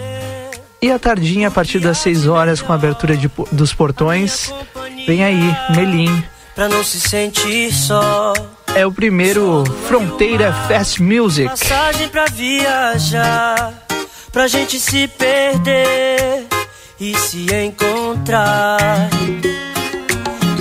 [0.84, 4.54] E à tardinha, a partir das 6 horas, com a abertura de dos portões,
[5.08, 6.22] vem aí, Melim.
[6.54, 8.34] Pra não se sentir só.
[8.76, 11.48] É o primeiro Fronteira Fast Music.
[11.48, 13.74] Passagem pra viajar.
[14.30, 16.48] Pra gente se perder
[17.00, 19.10] e se encontrar.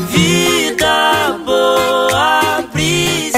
[0.09, 2.02] Vida boa.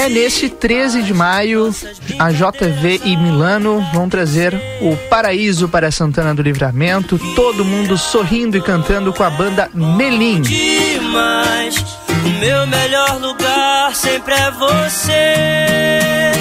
[0.05, 1.73] É neste 13 de maio,
[2.19, 8.55] a JV e Milano vão trazer o Paraíso para Santana do Livramento, todo mundo sorrindo
[8.55, 10.41] e cantando com a banda Melim.
[10.41, 11.83] demais.
[12.23, 16.33] O meu melhor lugar sempre é você.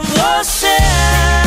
[0.00, 1.41] Você é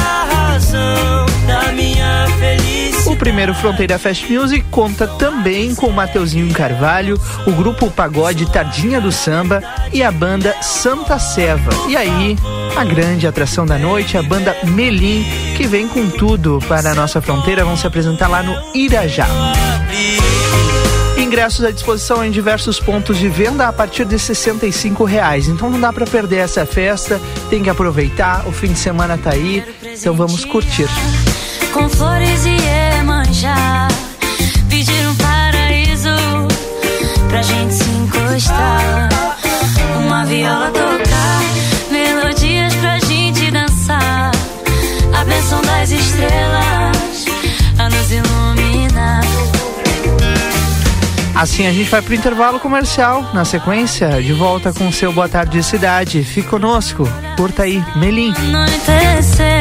[3.05, 9.09] O primeiro Fronteira Fest Music conta também com Mateuzinho Carvalho, o grupo Pagode Tardinha do
[9.09, 11.71] Samba e a banda Santa Seva.
[11.87, 12.35] E aí,
[12.75, 15.25] a grande atração da noite, a banda Melim,
[15.55, 19.27] que vem com tudo para a nossa fronteira, vão se apresentar lá no Irajá.
[21.17, 25.47] Ingressos à disposição em diversos pontos de venda a partir de R$ reais.
[25.47, 29.31] Então não dá para perder essa festa, tem que aproveitar, o fim de semana tá
[29.31, 29.63] aí,
[29.95, 30.87] então vamos curtir.
[31.73, 32.57] Com flores e
[32.95, 33.87] Iemanjá
[34.69, 36.09] Pedir um paraíso
[37.27, 39.09] Pra gente se encostar
[40.05, 41.41] Uma viola tocar
[41.91, 44.31] Melodias pra gente dançar
[45.13, 47.25] A bênção das estrelas
[47.77, 49.21] A nos iluminar
[51.35, 53.31] Assim a gente vai pro intervalo comercial.
[53.33, 56.23] Na sequência, de volta com o seu Boa Tarde Cidade.
[56.23, 57.03] Fique conosco,
[57.35, 58.33] curta aí, Melim.
[58.37, 59.54] Anoitecer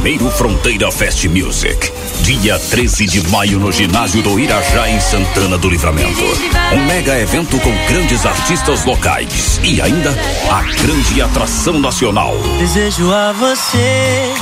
[0.00, 1.92] Primeiro Fronteira Fest Music.
[2.22, 6.24] Dia 13 de maio no ginásio do Irajá, em Santana do Livramento.
[6.72, 10.16] Um mega evento com grandes artistas locais e ainda
[10.50, 12.34] a grande atração nacional.
[12.58, 14.32] Desejo a você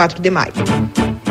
[0.07, 1.30] de maio.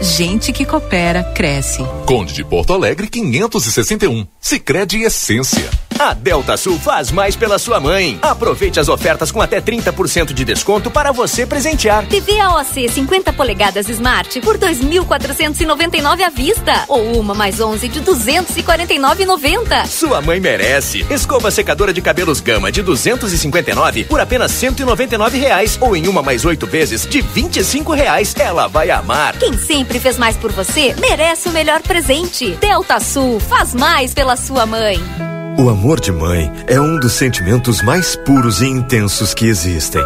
[0.00, 1.84] gente que coopera cresce.
[2.06, 4.26] Conde de Porto Alegre 561.
[4.40, 5.68] Sicredi Essência.
[5.98, 8.18] A Delta Sul faz mais pela sua mãe.
[8.22, 12.06] Aproveite as ofertas com até 30% de desconto para você presentear.
[12.06, 19.86] TV AOC 50 polegadas Smart por 2.499 à vista ou uma mais 11 de 249,90.
[19.86, 21.04] Sua mãe merece.
[21.10, 26.46] Escova secadora de cabelos Gama de 259 por apenas 199 reais ou em uma mais
[26.46, 28.34] oito vezes de 25 reais.
[28.38, 29.36] Ela vai amar.
[29.38, 32.52] Quem sempre fez mais por você merece o melhor presente.
[32.60, 34.98] Delta Sul faz mais pela sua mãe.
[35.58, 40.02] O amor de mãe é um dos sentimentos mais puros e intensos que existem.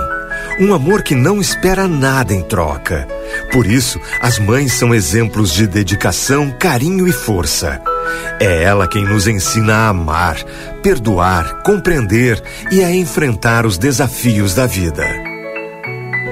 [0.58, 3.06] Um amor que não espera nada em troca.
[3.52, 7.80] Por isso, as mães são exemplos de dedicação, carinho e força.
[8.40, 10.36] É ela quem nos ensina a amar,
[10.82, 15.04] perdoar, compreender e a enfrentar os desafios da vida.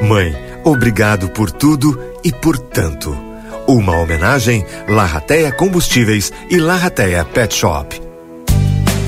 [0.02, 0.34] Mãe,
[0.64, 3.31] obrigado por tudo e por tanto.
[3.72, 8.11] Uma homenagem Larrateia Combustíveis e Larrateia Pet Shop.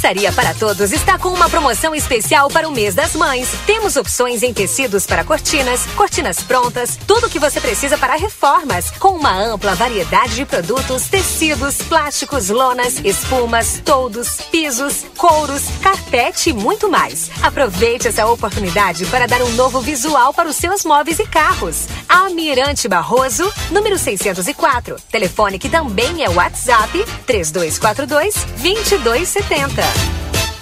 [0.00, 3.50] Tapeçaria para Todos está com uma promoção especial para o mês das mães.
[3.66, 8.90] Temos opções em tecidos para cortinas, cortinas prontas, tudo o que você precisa para reformas,
[8.92, 16.54] com uma ampla variedade de produtos, tecidos, plásticos, lonas, espumas, toldos, pisos, couros, carpete e
[16.54, 17.30] muito mais.
[17.42, 21.86] Aproveite essa oportunidade para dar um novo visual para os seus móveis e carros.
[22.08, 24.96] Almirante Barroso, número 604.
[25.10, 29.89] Telefone que também é WhatsApp 3242 2270.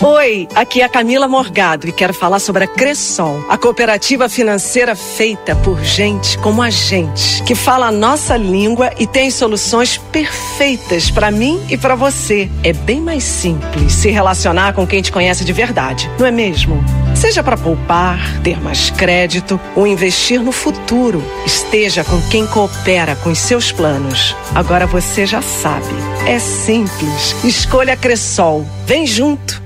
[0.01, 4.95] Oi, aqui é a Camila Morgado e quero falar sobre a Cressol, a cooperativa financeira
[4.95, 11.11] feita por gente como a gente, que fala a nossa língua e tem soluções perfeitas
[11.11, 12.49] para mim e para você.
[12.63, 16.83] É bem mais simples se relacionar com quem te conhece de verdade, não é mesmo?
[17.19, 23.31] Seja para poupar, ter mais crédito ou investir no futuro, esteja com quem coopera com
[23.31, 24.37] os seus planos.
[24.55, 25.85] Agora você já sabe.
[26.29, 27.35] É simples.
[27.43, 28.65] Escolha Cressol.
[28.87, 29.61] Vem junto.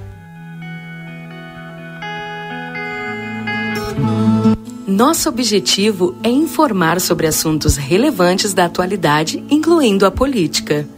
[4.87, 10.89] Nosso objetivo é informar sobre assuntos relevantes da atualidade, incluindo a política.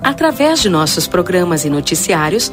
[0.00, 2.52] Através de nossos programas e noticiários,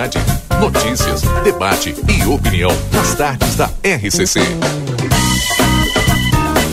[0.00, 0.18] Cidade.
[0.58, 4.40] Notícias, debate e opinião nas tardes da RCC.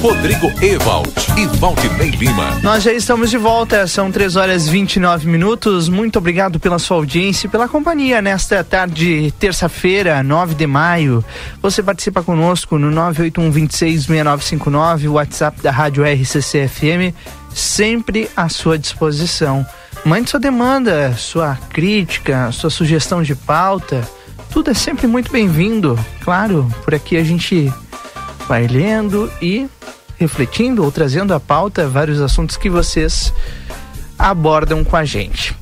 [0.02, 2.58] Rodrigo Ewald e Valdinei Lima.
[2.64, 5.90] Nós já estamos de volta, são 3 horas e 29 minutos.
[5.90, 11.26] Muito obrigado pela sua audiência e pela companhia nesta tarde, terça-feira, 9 de maio.
[11.62, 17.14] Você participa conosco no 981 26 6959, o WhatsApp da Rádio RCC FM,
[17.54, 19.66] sempre à sua disposição.
[20.08, 24.08] Mande sua demanda, sua crítica, sua sugestão de pauta.
[24.50, 26.00] Tudo é sempre muito bem-vindo.
[26.22, 27.70] Claro, por aqui a gente
[28.48, 29.68] vai lendo e
[30.16, 33.34] refletindo ou trazendo à pauta vários assuntos que vocês
[34.18, 35.54] abordam com a gente.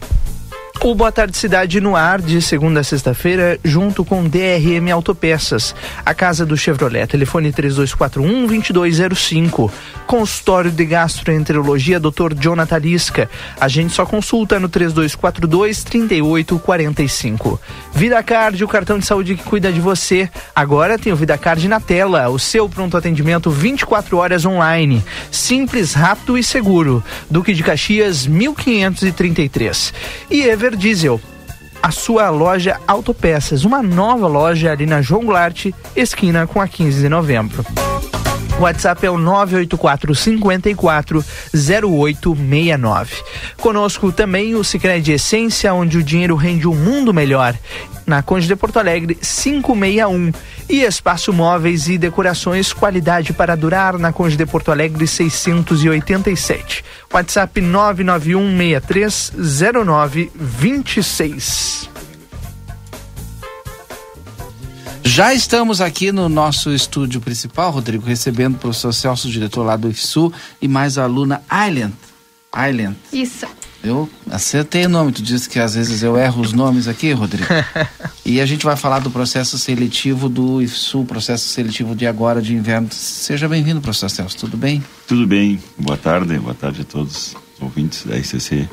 [0.82, 5.74] O Boa Tarde Cidade no ar de segunda a sexta-feira, junto com DRM Autopeças,
[6.06, 7.08] a casa do Chevrolet.
[7.08, 9.72] Telefone 3241-2205.
[10.06, 12.36] Consultório de Gastroenterologia, Dr.
[12.40, 13.28] Jonathan Lisca.
[13.60, 17.58] A gente só consulta no 3242-3845.
[17.92, 20.30] Vida Card, o cartão de saúde que cuida de você.
[20.56, 25.04] Agora tem o Vida Card na tela, o seu pronto atendimento 24 horas online.
[25.32, 27.04] Simples, rápido e seguro.
[27.28, 29.92] Duque de Caxias, 1533.
[30.30, 30.44] E
[30.74, 31.20] Diesel
[31.86, 37.00] a sua loja Autopeças, uma nova loja ali na João Goulart, esquina com a 15
[37.00, 37.64] de novembro.
[38.58, 43.16] O WhatsApp é o 984 54 0869.
[43.58, 47.54] Conosco também o Sicredi Essência, onde o dinheiro rende um mundo melhor.
[48.08, 50.32] Na Conde de Porto Alegre 561.
[50.70, 56.84] E Espaço Móveis e Decorações, qualidade para durar na Conde de Porto Alegre 687.
[57.12, 61.90] WhatsApp 991 6309 26.
[65.08, 69.88] Já estamos aqui no nosso estúdio principal, Rodrigo, recebendo o professor Celso, diretor lá do
[69.88, 71.94] IFSU, e mais a aluna Island.
[72.54, 72.98] Island.
[73.14, 73.46] Isso.
[73.84, 77.48] Eu acertei o nome, tu disse que às vezes eu erro os nomes aqui, Rodrigo.
[78.26, 82.56] e a gente vai falar do processo seletivo do IFSU, processo seletivo de agora, de
[82.56, 82.88] inverno.
[82.92, 84.84] Seja bem-vindo, professor Celso, tudo bem?
[85.08, 88.68] Tudo bem, boa tarde, boa tarde a todos os ouvintes da ICC.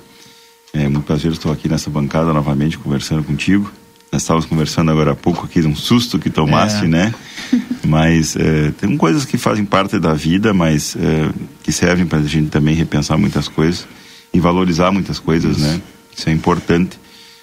[0.73, 3.71] É muito prazer estou aqui nessa bancada novamente conversando contigo.
[4.13, 6.89] Nós estávamos conversando agora há pouco aqui um susto que tomaste, é.
[6.89, 7.15] né?
[7.83, 11.31] Mas é, tem coisas que fazem parte da vida, mas é,
[11.63, 13.87] que servem para a gente também repensar muitas coisas
[14.33, 15.67] e valorizar muitas coisas, Isso.
[15.67, 15.81] né?
[16.17, 16.99] Isso é importante.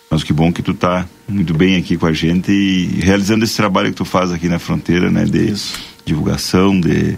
[0.10, 3.56] Mas que bom que tu tá muito bem aqui com a gente e realizando esse
[3.58, 5.26] trabalho que tu faz aqui na fronteira, né?
[5.26, 5.74] De Isso.
[6.06, 7.18] divulgação, de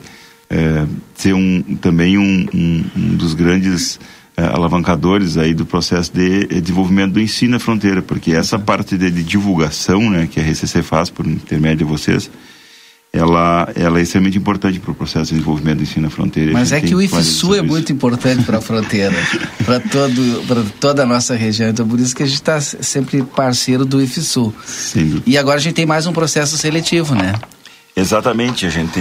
[0.50, 4.00] é, ser um, também um, um, um dos grandes
[4.48, 9.10] alavancadores aí do processo de eh, desenvolvimento do ensino na fronteira, porque essa parte de,
[9.12, 12.30] de, divulgação, né, que a RCC faz por intermédio de vocês,
[13.14, 16.54] ela, ela é extremamente importante para o processo de desenvolvimento do ensino na fronteira.
[16.54, 19.16] Mas é que o IFSU é muito importante para a fronteira,
[19.66, 21.70] para todo, toda a nossa região.
[21.70, 24.54] Então, por isso que a gente está sempre parceiro do IFSU.
[24.66, 25.22] Sim.
[25.26, 27.34] E agora a gente tem mais um processo seletivo, né?
[27.96, 29.00] Exatamente, a gente.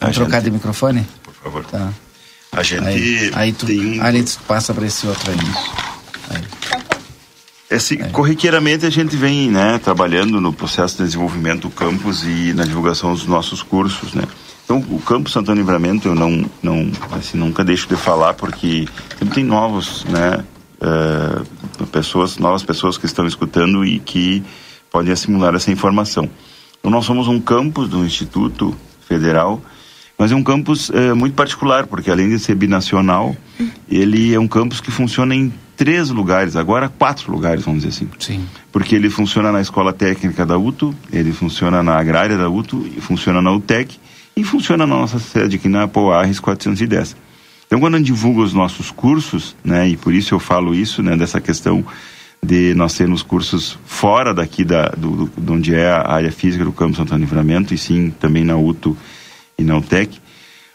[0.00, 1.06] A trocar de microfone?
[1.22, 1.64] Por favor.
[1.66, 1.92] Tá.
[2.54, 3.98] A gente aí, aí tu, tem...
[4.02, 5.38] aí tu passa para esse outro aí.
[6.36, 6.44] aí.
[7.70, 12.52] Esse, é, corriqueiramente a gente vem né, trabalhando no processo de desenvolvimento do campus e
[12.52, 14.24] na divulgação dos nossos cursos, né?
[14.66, 18.86] Então, o campus Santana Livramento eu não, não assim, nunca deixo de falar porque
[19.18, 20.44] sempre tem novos, né,
[20.82, 24.42] uh, pessoas, novas pessoas que estão escutando e que
[24.90, 26.28] podem assimilar essa informação.
[26.78, 28.76] Então, nós somos um campus do Instituto
[29.08, 29.62] Federal
[30.22, 33.36] mas é um campus é, muito particular, porque além de ser binacional,
[33.90, 38.08] ele é um campus que funciona em três lugares, agora quatro lugares, vamos dizer assim.
[38.20, 38.46] Sim.
[38.70, 43.42] Porque ele funciona na Escola Técnica da UTO, ele funciona na Agrária da UTO, funciona
[43.42, 43.98] na UTEC
[44.36, 47.16] e funciona na nossa sede aqui na Poarres 410.
[47.66, 51.02] Então, quando a gente divulga os nossos cursos, né, e por isso eu falo isso,
[51.02, 51.84] né, dessa questão
[52.40, 56.64] de nós termos cursos fora daqui da, do, do, de onde é a área física
[56.64, 58.96] do Campo Santo Livramento, e sim também na UTO
[59.58, 60.18] e na UTEC,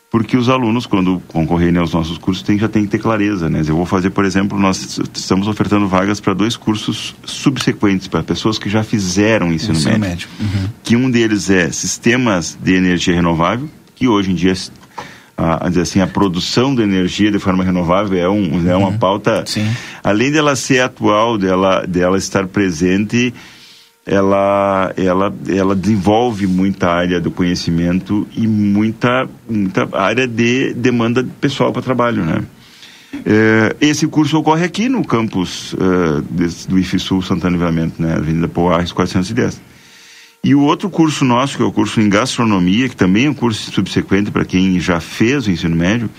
[0.10, 3.62] porque os alunos, quando concorrerem aos nossos cursos, tem, já tem que ter clareza, né?
[3.68, 8.58] Eu vou fazer, por exemplo, nós estamos ofertando vagas para dois cursos subsequentes, para pessoas
[8.58, 10.08] que já fizeram ensino, ensino médio.
[10.08, 10.30] médio.
[10.40, 10.70] Uhum.
[10.82, 14.54] Que um deles é Sistemas de Energia Renovável, que hoje em dia
[15.38, 18.90] a, a, dizer assim, a produção de energia de forma renovável é, um, é uma
[18.90, 18.98] uhum.
[18.98, 19.70] pauta, Sim.
[20.04, 23.34] além dela ser atual, dela, dela estar presente,
[24.08, 31.74] ela, ela, ela desenvolve muita área do conhecimento e muita, muita área de demanda pessoal
[31.74, 32.42] para trabalho, né?
[33.26, 36.22] É, esse curso ocorre aqui no campus uh,
[36.70, 38.14] do IFSU Santana Livramento, né?
[38.14, 39.62] Avenida Poarres 410.
[40.42, 43.34] E o outro curso nosso, que é o curso em gastronomia, que também é um
[43.34, 46.10] curso subsequente para quem já fez o ensino médio,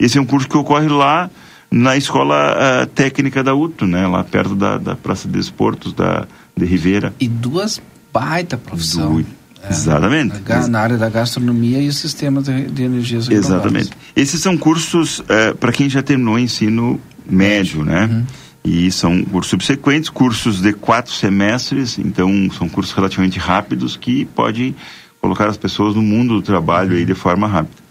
[0.00, 1.30] esse é um curso que ocorre lá
[1.70, 4.08] na escola uh, técnica da UTO, né?
[4.08, 6.26] Lá perto da, da Praça dos Portos, da,
[6.56, 7.14] de Ribeira.
[7.18, 7.80] E duas
[8.12, 9.16] baita profissão.
[9.16, 9.26] Du...
[9.62, 10.34] É, Exatamente.
[10.68, 13.90] Na área da gastronomia e o sistema de, de energias Exatamente.
[14.14, 18.06] Esses são cursos é, para quem já terminou o ensino médio, né?
[18.06, 18.26] Uhum.
[18.64, 24.74] E são cursos subsequentes, cursos de quatro semestres, então são cursos relativamente rápidos que podem
[25.20, 26.96] colocar as pessoas no mundo do trabalho uhum.
[26.98, 27.82] aí de forma rápida.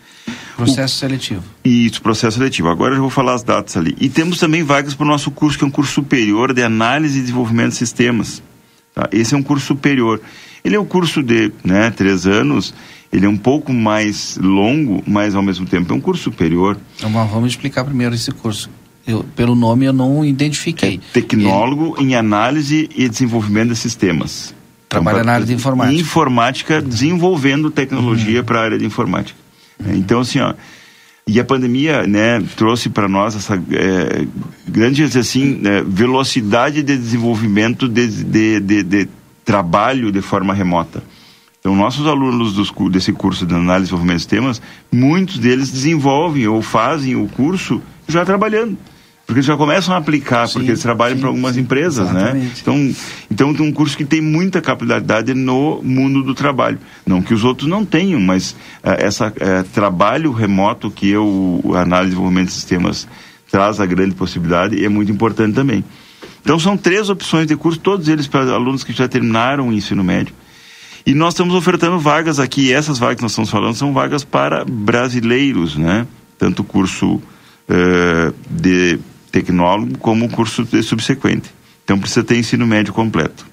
[0.58, 1.00] Processo o...
[1.00, 1.44] seletivo.
[1.64, 2.68] Isso, processo seletivo.
[2.68, 3.96] Agora eu vou falar as datas ali.
[4.00, 7.18] E temos também vagas para o nosso curso, que é um curso superior de análise
[7.18, 8.44] e desenvolvimento de sistemas.
[8.94, 9.10] Tá?
[9.12, 10.22] Esse é um curso superior.
[10.64, 12.74] Ele é um curso de né, três anos,
[13.12, 16.78] ele é um pouco mais longo, mas ao mesmo tempo é um curso superior.
[16.96, 18.70] Então vamos explicar primeiro esse curso.
[19.06, 21.00] Eu, pelo nome eu não identifiquei.
[21.10, 22.12] É tecnólogo Ele...
[22.12, 24.54] em análise e desenvolvimento de sistemas.
[24.88, 26.02] Trabalha então, na área de informática.
[26.02, 28.46] Informática, desenvolvendo tecnologia uhum.
[28.46, 29.40] para a área de informática.
[29.80, 29.96] Uhum.
[29.96, 30.54] Então, assim, ó,
[31.28, 34.28] e a pandemia, né, trouxe para nós essa é,
[34.68, 39.10] grande, assim, é, velocidade de desenvolvimento de, de, de, de,
[39.46, 41.04] trabalho de forma remota.
[41.60, 44.62] Então, nossos alunos dos, desse curso de análise e desenvolvimento de sistemas,
[44.92, 48.78] muitos deles desenvolvem ou fazem o curso já trabalhando
[49.32, 52.22] porque eles já começam a aplicar, sim, porque eles trabalham para algumas sim, empresas, né?
[52.22, 52.46] exatamente.
[52.46, 52.54] né?
[52.62, 52.96] Então,
[53.32, 56.78] então tem um curso que tem muita capilaridade no mundo do trabalho.
[57.06, 58.52] Não que os outros não tenham, mas
[58.84, 63.08] uh, essa uh, trabalho remoto que eu, o análise e desenvolvimento de sistemas
[63.50, 65.82] traz a grande possibilidade e é muito importante também.
[66.42, 70.04] Então são três opções de curso, todos eles para alunos que já terminaram o ensino
[70.04, 70.36] médio.
[71.06, 74.26] E nós estamos ofertando vagas aqui, e essas vagas que nós estamos falando são vagas
[74.26, 76.06] para brasileiros, né?
[76.38, 79.00] Tanto curso uh, de
[79.32, 81.50] tecnólogo como curso subsequente.
[81.84, 83.52] Então precisa ter ensino médio completo.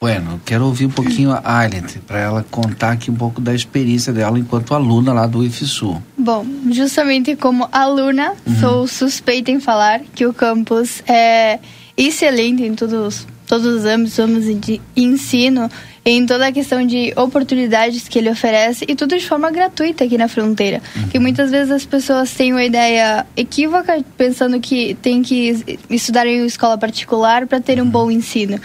[0.00, 4.10] Bueno, quero ouvir um pouquinho a Ailent, para ela contar aqui um pouco da experiência
[4.14, 6.02] dela enquanto aluna lá do IFSU.
[6.16, 8.60] Bom, justamente como aluna, uhum.
[8.60, 11.58] sou suspeita em falar que o campus é
[11.98, 15.70] excelente em todos, todos os âmbitos, âmbitos de ensino,
[16.04, 20.16] em toda a questão de oportunidades que ele oferece e tudo de forma gratuita aqui
[20.16, 20.80] na fronteira.
[20.96, 21.08] Uhum.
[21.08, 26.40] Que muitas vezes as pessoas têm uma ideia equívoca pensando que tem que estudar em
[26.40, 27.90] uma escola particular para ter um uhum.
[27.90, 28.58] bom ensino.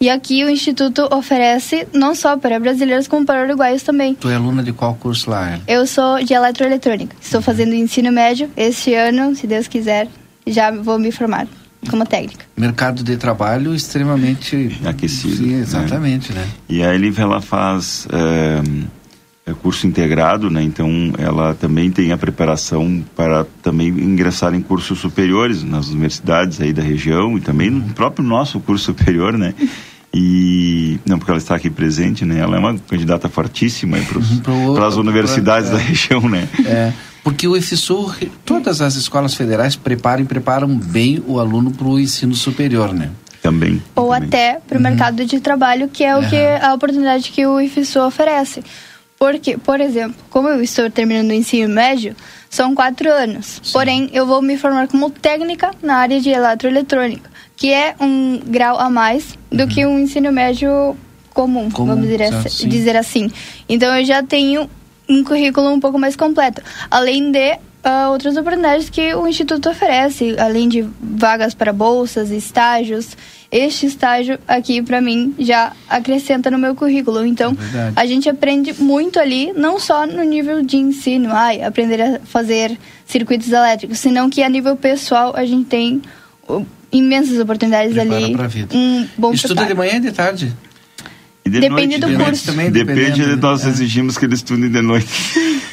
[0.00, 4.14] E aqui o Instituto oferece não só para brasileiros, como para uruguaios também.
[4.14, 5.60] Tu é aluna de qual curso lá?
[5.68, 7.14] Eu sou de eletroeletrônica.
[7.20, 7.44] Estou uhum.
[7.44, 8.50] fazendo ensino médio.
[8.56, 10.08] Este ano, se Deus quiser,
[10.46, 11.46] já vou me formar
[11.88, 12.44] como técnica.
[12.56, 15.36] Mercado de trabalho extremamente aquecido.
[15.36, 15.60] Sim, né?
[15.60, 16.40] exatamente, né?
[16.40, 16.48] né?
[16.68, 20.62] E a Eliv, ela faz é, é curso integrado, né?
[20.62, 26.72] Então ela também tem a preparação para também ingressar em cursos superiores nas universidades aí
[26.72, 29.54] da região e também no próprio nosso curso superior, né?
[30.12, 32.40] E não porque ela está aqui presente, né?
[32.40, 33.96] Ela é uma candidata fortíssima
[34.74, 36.48] para as universidades pra, é, da região, né?
[36.66, 36.92] É.
[37.22, 38.14] Porque o EFSU,
[38.44, 43.10] todas as escolas federais preparam e preparam bem o aluno para o ensino superior, né?
[43.42, 43.82] Também.
[43.94, 44.28] Ou também.
[44.28, 44.88] até para o uhum.
[44.88, 48.62] mercado de trabalho, que é o que a oportunidade que o IFSU oferece.
[49.18, 52.16] Porque, por exemplo, como eu estou terminando o ensino médio,
[52.48, 53.60] são quatro anos.
[53.62, 53.72] Sim.
[53.72, 58.78] Porém, eu vou me formar como técnica na área de eletroeletrônica, que é um grau
[58.78, 59.68] a mais do uhum.
[59.68, 60.96] que um ensino médio
[61.34, 63.30] comum, comum vamos dizer, assim, dizer assim.
[63.68, 64.68] Então, eu já tenho
[65.10, 66.62] um currículo um pouco mais completo.
[66.90, 73.16] Além de uh, outras oportunidades que o Instituto oferece, além de vagas para bolsas, estágios.
[73.50, 77.26] Este estágio aqui, para mim, já acrescenta no meu currículo.
[77.26, 82.00] Então, é a gente aprende muito ali, não só no nível de ensino, ai, aprender
[82.00, 86.00] a fazer circuitos elétricos, senão que a nível pessoal a gente tem
[86.48, 88.66] uh, imensas oportunidades Prepara ali.
[88.72, 89.74] Um bom Estuda preparo.
[89.74, 90.52] de manhã e de tarde?
[91.44, 92.46] De Depende noite, do curso.
[92.46, 93.68] Também Depende de nós é.
[93.68, 95.08] exigimos que eles estudem de noite.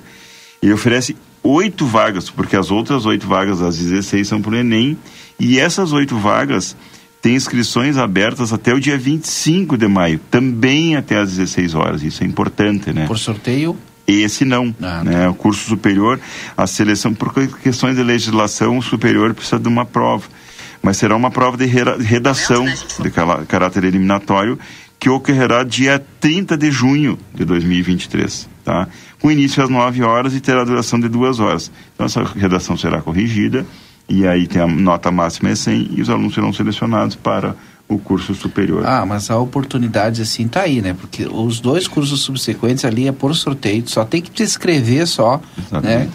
[0.61, 4.97] ele oferece oito vagas, porque as outras oito vagas, as 16, são para o Enem,
[5.39, 6.75] e essas oito vagas
[7.21, 12.03] têm inscrições abertas até o dia 25 de maio, também até às 16 horas.
[12.03, 13.07] Isso é importante, né?
[13.07, 13.77] Por sorteio?
[14.07, 15.23] Esse não, ah, né?
[15.23, 15.29] Tá.
[15.29, 16.19] O curso superior,
[16.55, 20.23] a seleção por questões de legislação superior precisa de uma prova,
[20.81, 23.11] mas será uma prova de redação de
[23.47, 24.57] caráter eliminatório
[24.99, 28.87] que ocorrerá dia 30 de junho de 2023, tá?
[29.21, 31.71] Com início às 9 horas e terá duração de duas horas.
[31.93, 33.65] Então essa redação será corrigida
[34.09, 37.55] e aí tem a nota máxima é 100 e os alunos serão selecionados para
[37.87, 38.85] o curso superior.
[38.85, 40.93] Ah, mas a oportunidade assim tá aí, né?
[40.99, 45.41] Porque os dois cursos subsequentes ali é por sorteio, só tem que te inscrever só,
[45.57, 46.05] Exatamente.
[46.05, 46.09] né?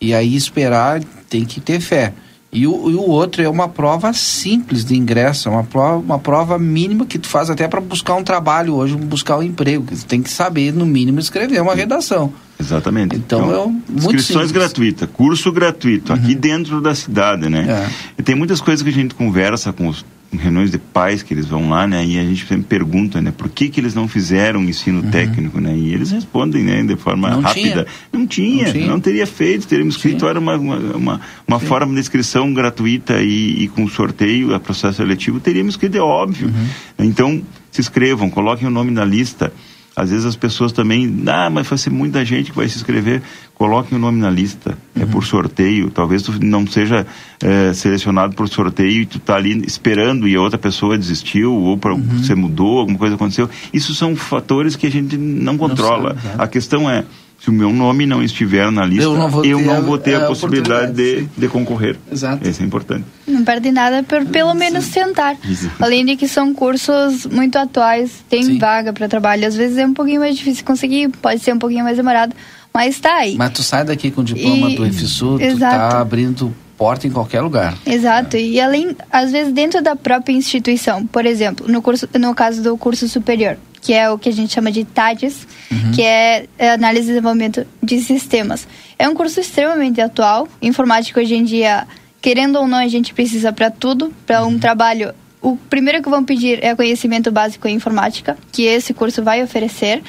[0.00, 2.12] E aí esperar, tem que ter fé.
[2.56, 6.18] E o, e o outro é uma prova simples de ingresso, é uma prova, uma
[6.18, 9.84] prova mínima que tu faz até para buscar um trabalho hoje, buscar um emprego.
[9.84, 12.32] Que tu tem que saber, no mínimo, escrever uma redação.
[12.58, 13.14] Exatamente.
[13.14, 16.18] Então, então é muito inscrições gratuitas, curso gratuito, uhum.
[16.18, 17.66] aqui dentro da cidade, né?
[17.68, 17.90] É.
[18.18, 20.02] E tem muitas coisas que a gente conversa com os
[20.36, 22.04] reuniões de pais que eles vão lá, né?
[22.04, 23.32] E a gente sempre pergunta, né?
[23.36, 25.10] Por que que eles não fizeram ensino uhum.
[25.10, 25.74] técnico, né?
[25.76, 26.82] E eles respondem, né?
[26.82, 27.84] De forma não rápida.
[27.84, 27.86] Tinha.
[28.12, 31.92] Não, tinha, não tinha, não teria feito, teríamos escrito, era uma, uma, uma, uma forma
[31.94, 36.48] de inscrição gratuita e, e, com sorteio, a processo seletivo, teríamos escrito, é óbvio.
[36.48, 37.06] Uhum.
[37.06, 39.52] Então, se inscrevam, coloquem o nome na lista.
[39.96, 43.22] Às vezes as pessoas também, ah, mas vai ser muita gente que vai se inscrever.
[43.54, 45.04] Coloque o nome na lista, é uhum.
[45.04, 45.90] é por sorteio.
[45.90, 47.06] Talvez tu não seja
[47.42, 51.78] é, selecionado por sorteio e tu tá ali esperando e a outra pessoa desistiu ou
[51.78, 52.02] pra, uhum.
[52.22, 53.48] você mudou, alguma coisa aconteceu.
[53.72, 56.12] Isso são fatores que a gente não controla.
[56.12, 57.02] Não sabe, a questão é,
[57.38, 60.14] se o meu nome não estiver na lista, eu não vou ter, não vou ter
[60.14, 61.96] a, a possibilidade de, de concorrer.
[62.10, 62.48] Exato.
[62.48, 63.04] Isso é importante.
[63.26, 65.36] Não perde nada por pelo menos tentar.
[65.44, 65.70] Isso.
[65.78, 68.58] Além de que são cursos muito atuais, tem Sim.
[68.58, 69.46] vaga para trabalho.
[69.46, 72.34] Às vezes é um pouquinho mais difícil conseguir, pode ser um pouquinho mais demorado,
[72.72, 73.36] mas tá aí.
[73.36, 74.76] Mas tu sai daqui com o diploma e...
[74.76, 77.76] do IFSU, tu tá abrindo porta em qualquer lugar.
[77.86, 78.36] Exato.
[78.36, 78.40] É.
[78.40, 82.76] E além, às vezes dentro da própria instituição, por exemplo, no curso, no caso do
[82.76, 85.92] curso superior, que é o que a gente chama de TADES, uhum.
[85.92, 88.66] que é análise e desenvolvimento de sistemas.
[88.98, 90.48] É um curso extremamente atual.
[90.60, 91.86] Informática hoje em dia,
[92.20, 94.58] querendo ou não, a gente precisa para tudo, para um uhum.
[94.58, 95.14] trabalho.
[95.46, 100.02] O primeiro que vão pedir é conhecimento básico em informática, que esse curso vai oferecer.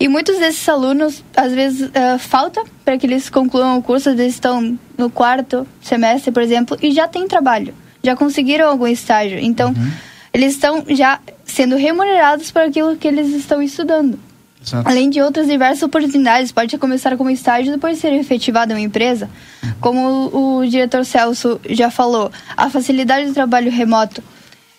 [0.00, 4.34] E muitos desses alunos, às vezes, uh, falta para que eles concluam o curso, eles
[4.34, 7.72] estão no quarto semestre, por exemplo, e já têm trabalho,
[8.02, 9.38] já conseguiram algum estágio.
[9.38, 9.92] Então, uhum.
[10.34, 14.18] eles estão já sendo remunerados por aquilo que eles estão estudando.
[14.66, 14.88] Exato.
[14.88, 18.80] Além de outras diversas oportunidades, pode começar como estágio e depois ser efetivado em uma
[18.80, 19.30] empresa.
[19.62, 19.70] Uhum.
[19.80, 24.20] Como o, o, diretor Celso já falou, a facilidade do trabalho remoto.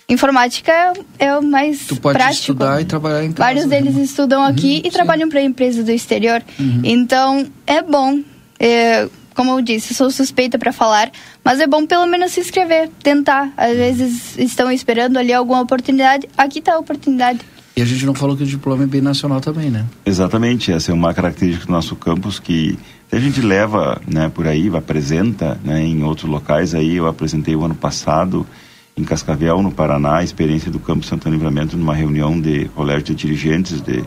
[0.10, 2.42] Informática é, é o mais tu pode prático.
[2.42, 3.48] estudar e trabalhar em casa.
[3.48, 4.04] Vários deles uhum.
[4.04, 4.90] estudam aqui uhum, e sim.
[4.90, 6.44] trabalham para empresas do exterior.
[6.60, 6.82] Uhum.
[6.84, 8.20] Então, é bom.
[8.60, 11.12] É, como eu disse, sou suspeita para falar,
[11.44, 13.52] mas é bom pelo menos se inscrever, tentar.
[13.58, 17.40] Às vezes estão esperando ali alguma oportunidade, aqui está a oportunidade.
[17.76, 19.86] E a gente não falou que o diploma é bem nacional também, né?
[20.06, 22.78] Exatamente, essa é uma característica do nosso campus que
[23.12, 26.96] a gente leva né, por aí, apresenta né, em outros locais aí.
[26.96, 28.46] Eu apresentei o ano passado
[28.96, 33.16] em Cascavel, no Paraná, a experiência do Campus Santana Livramento numa reunião de colégio de
[33.16, 34.04] dirigentes de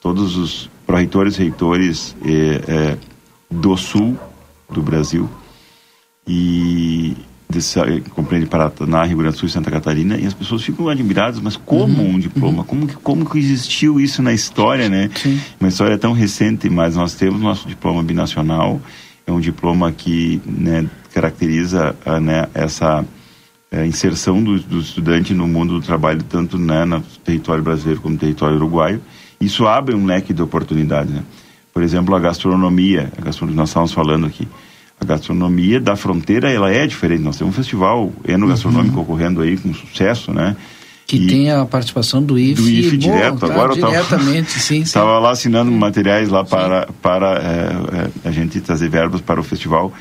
[0.00, 2.96] todos os pró-reitores reitores eh, eh,
[3.50, 4.18] do Sul
[4.68, 5.28] do Brasil
[6.26, 7.16] e
[7.48, 7.78] desse,
[8.10, 11.56] compreende Paraná, Rio Grande do Sul e Santa Catarina e as pessoas ficam admiradas, mas
[11.56, 12.58] como uhum, um diploma?
[12.58, 12.64] Uhum.
[12.64, 15.10] Como, que, como que existiu isso na história, né?
[15.14, 15.40] Sim.
[15.60, 18.80] Uma história tão recente, mas nós temos nosso diploma binacional,
[19.26, 23.04] é um diploma que né, caracteriza a, né, essa
[23.74, 28.14] é, inserção do, do, estudante no mundo do trabalho, tanto né, no território brasileiro como
[28.14, 29.00] no território uruguaio.
[29.40, 31.22] Isso abre um leque de oportunidades, né?
[31.72, 34.46] Por exemplo, a gastronomia, a gastronomia nós estávamos falando aqui.
[35.00, 37.20] A gastronomia da fronteira, ela é diferente.
[37.20, 39.02] Nós temos um festival enogastronômico uhum.
[39.02, 40.56] ocorrendo aí com sucesso, né?
[41.04, 42.62] Que e tem a participação do IFE.
[42.62, 43.38] Do IFE direto.
[43.40, 44.80] Tá, Agora diretamente, tava, sim.
[44.82, 49.42] Estava lá assinando materiais lá para, para é, é, a gente trazer verbas para o
[49.42, 49.92] festival.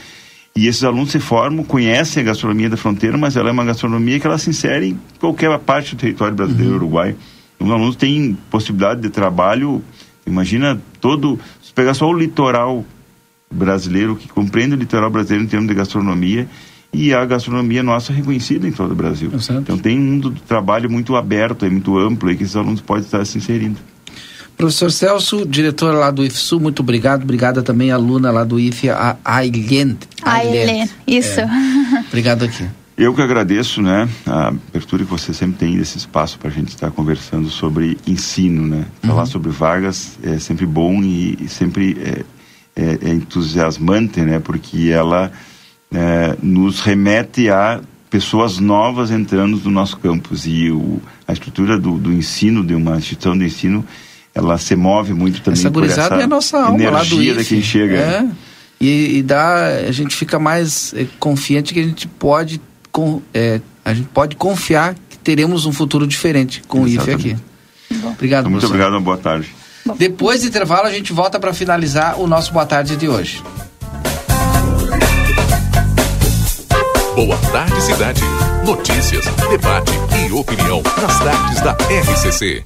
[0.56, 4.20] E esses alunos se formam, conhecem a gastronomia da fronteira, mas ela é uma gastronomia
[4.20, 6.78] que ela se insere em qualquer parte do território brasileiro uhum.
[6.78, 7.16] Uruguai.
[7.60, 9.82] Os alunos têm possibilidade de trabalho,
[10.28, 12.86] imagina todo, se pegar só o litoral
[13.50, 16.48] brasileiro, que compreende o litoral brasileiro em termos de gastronomia,
[16.92, 19.32] e a gastronomia nossa é reconhecida em todo o Brasil.
[19.34, 19.62] Exato.
[19.62, 22.82] Então tem um mundo do trabalho muito aberto, e muito amplo, e que esses alunos
[22.82, 23.80] podem estar se inserindo.
[24.56, 27.24] Professor Celso, diretor lá do IFSU, muito obrigado.
[27.24, 29.98] Obrigada também, aluna lá do IFE, a Ailen.
[30.26, 31.40] Ailen, isso.
[31.40, 31.50] É.
[32.08, 32.66] Obrigado aqui.
[32.95, 36.70] Eu que agradeço, né, a abertura que você sempre tem desse espaço para a gente
[36.70, 38.86] estar conversando sobre ensino, né?
[39.02, 39.26] Falar Uhum.
[39.26, 42.24] sobre vagas é sempre bom e, e sempre é,
[42.76, 44.40] é, é entusiasmante, né?
[44.40, 45.32] Porque ela
[45.91, 47.82] é, nos remete a
[48.12, 52.98] pessoas novas entrando no nosso campus e o, a estrutura do, do ensino de uma
[52.98, 53.84] instituição de ensino
[54.36, 57.36] ela se move muito também Essa por essa é a nossa alma lá do energia
[57.36, 57.98] de quem chega.
[57.98, 58.28] É.
[58.84, 62.60] E, e dá, a gente fica mais eh, confiante que a gente pode,
[62.92, 67.38] com, eh, a gente pode confiar que teremos um futuro diferente com o IFE aqui.
[68.06, 68.68] Obrigado, Muito professor.
[68.68, 69.56] obrigado, uma boa tarde.
[69.98, 73.42] Depois do intervalo, a gente volta para finalizar o nosso Boa Tarde de hoje.
[77.16, 78.22] Boa tarde, cidade.
[78.66, 79.94] Notícias, debate
[80.28, 82.66] e opinião nas tardes da RCC.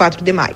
[0.09, 0.55] de maio.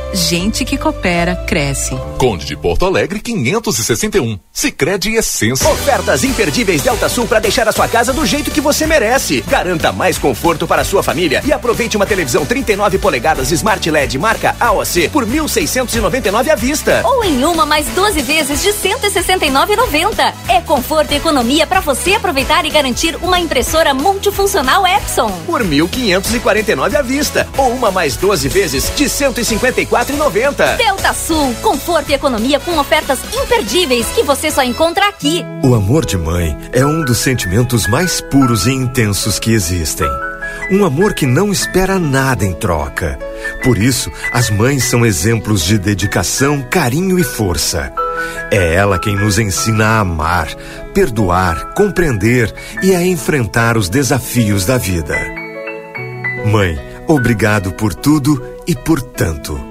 [0.13, 1.97] gente que coopera cresce.
[2.17, 4.39] Conde de Porto Alegre 561.
[4.51, 5.67] Sicredi Essência.
[5.69, 9.41] Ofertas imperdíveis Delta Sul para deixar a sua casa do jeito que você merece.
[9.47, 14.17] Garanta mais conforto para a sua família e aproveite uma televisão 39 polegadas Smart LED
[14.17, 17.01] marca AOC por 1.699 à vista.
[17.05, 20.33] Ou em uma mais 12 vezes de 169,90.
[20.47, 25.31] É conforto e economia para você aproveitar e garantir uma impressora multifuncional Epson.
[25.45, 27.47] Por 1.549 à vista.
[27.57, 29.05] Ou uma mais 12 vezes de
[30.05, 30.77] 154,90.
[30.77, 35.43] Delta Sul, conforto e economia com ofertas imperdíveis que você só encontra aqui.
[35.63, 40.07] O amor de mãe é um dos sentimentos mais puros e intensos que existem.
[40.71, 43.19] Um amor que não espera nada em troca.
[43.63, 47.91] Por isso, as mães são exemplos de dedicação, carinho e força.
[48.49, 50.47] É ela quem nos ensina a amar,
[50.93, 55.17] perdoar, compreender e a enfrentar os desafios da vida.
[56.45, 59.70] Mãe, obrigado por tudo e por tanto.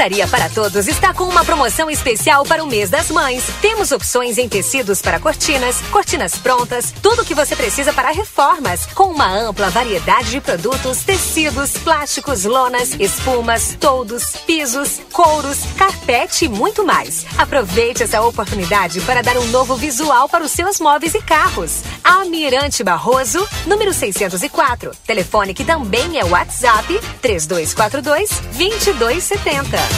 [0.00, 3.44] Tapeçaria para Todos está com uma promoção especial para o mês das mães.
[3.60, 8.86] Temos opções em tecidos para cortinas, cortinas prontas, tudo o que você precisa para reformas,
[8.94, 16.48] com uma ampla variedade de produtos, tecidos, plásticos, lonas, espumas, toldos, pisos, couros, carpete e
[16.48, 17.26] muito mais.
[17.36, 21.82] Aproveite essa oportunidade para dar um novo visual para os seus móveis e carros.
[22.02, 24.92] Almirante Barroso, número 604.
[25.06, 29.89] Telefone que também é WhatsApp 3242 2270.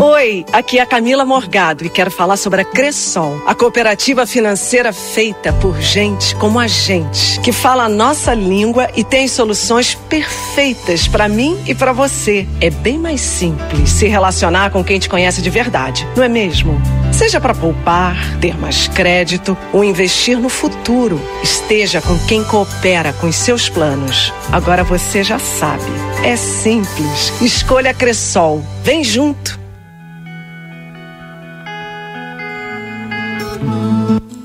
[0.00, 4.92] Oi, aqui é a Camila Morgado e quero falar sobre a Cressol, a cooperativa financeira
[4.92, 11.08] feita por gente como a gente, que fala a nossa língua e tem soluções perfeitas
[11.08, 12.46] para mim e para você.
[12.60, 16.80] É bem mais simples se relacionar com quem te conhece de verdade, não é mesmo?
[17.12, 23.26] Seja para poupar, ter mais crédito ou investir no futuro, esteja com quem coopera com
[23.28, 24.32] os seus planos.
[24.52, 25.84] Agora você já sabe.
[26.24, 27.32] É simples.
[27.40, 28.62] Escolha Cressol.
[28.82, 29.58] Vem junto.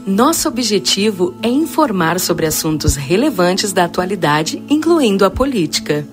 [0.05, 6.05] Nosso objetivo é informar sobre assuntos relevantes da atualidade, incluindo a política.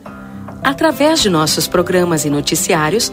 [0.63, 3.13] Através de nossos programas e noticiários,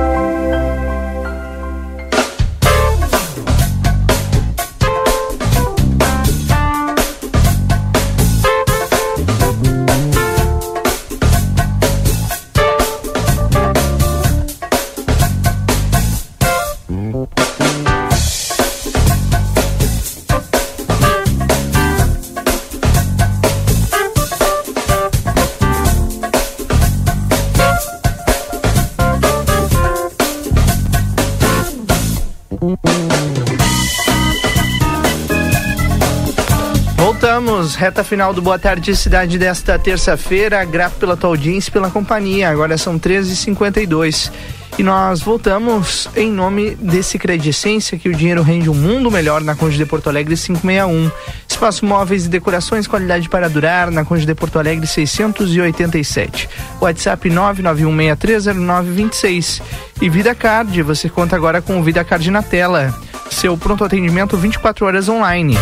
[37.81, 40.63] Reta final do Boa Tarde Cidade desta terça-feira.
[40.63, 42.47] Grato pela tua audiência e pela companhia.
[42.47, 44.31] Agora são 13h52.
[44.77, 49.55] E nós voltamos em nome desse Credicência, que o dinheiro rende um mundo melhor na
[49.55, 51.09] Conde de Porto Alegre 561.
[51.47, 56.47] Espaço móveis e decorações, qualidade para durar, na Conde de Porto Alegre 687.
[56.79, 59.59] WhatsApp 991630926.
[59.99, 62.93] E Vida Card, você conta agora com o Vida Card na tela.
[63.31, 65.57] Seu pronto atendimento 24 horas online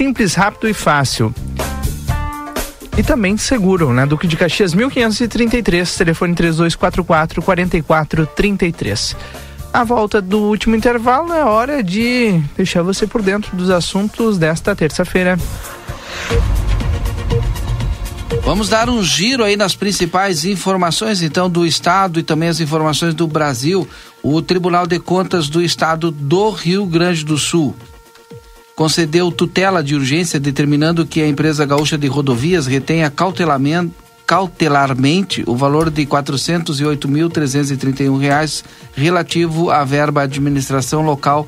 [0.00, 1.34] simples, rápido e fácil.
[2.96, 4.06] E também seguro, né?
[4.06, 9.14] Duque de Caxias 1533, telefone 3244 4433.
[9.70, 14.74] A volta do último intervalo é hora de deixar você por dentro dos assuntos desta
[14.74, 15.38] terça-feira.
[18.42, 23.12] Vamos dar um giro aí nas principais informações então do estado e também as informações
[23.12, 23.86] do Brasil.
[24.22, 27.76] O Tribunal de Contas do Estado do Rio Grande do Sul
[28.80, 33.12] concedeu tutela de urgência determinando que a empresa gaúcha de rodovias retenha
[34.26, 41.46] cautelarmente o valor de 408.331 reais relativo à verba administração local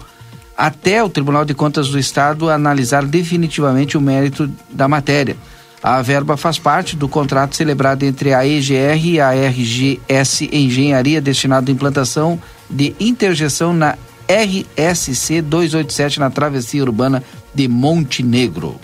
[0.54, 5.34] até o Tribunal de Contas do Estado analisar definitivamente o mérito da matéria.
[5.82, 11.70] A verba faz parte do contrato celebrado entre a EGR e a RGS Engenharia destinado
[11.70, 12.38] à implantação
[12.68, 13.96] de interjeção na
[14.32, 17.22] RSC 287 na travessia urbana
[17.54, 18.80] de Montenegro.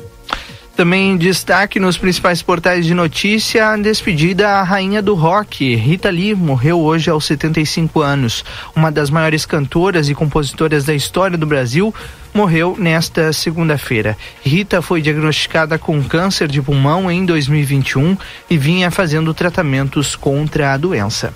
[0.77, 5.75] Também destaque nos principais portais de notícia a despedida à rainha do rock.
[5.75, 8.45] Rita Lee morreu hoje aos 75 anos.
[8.77, 11.93] Uma das maiores cantoras e compositoras da história do Brasil
[12.33, 14.17] morreu nesta segunda-feira.
[14.45, 18.17] Rita foi diagnosticada com câncer de pulmão em 2021
[18.49, 21.35] e vinha fazendo tratamentos contra a doença.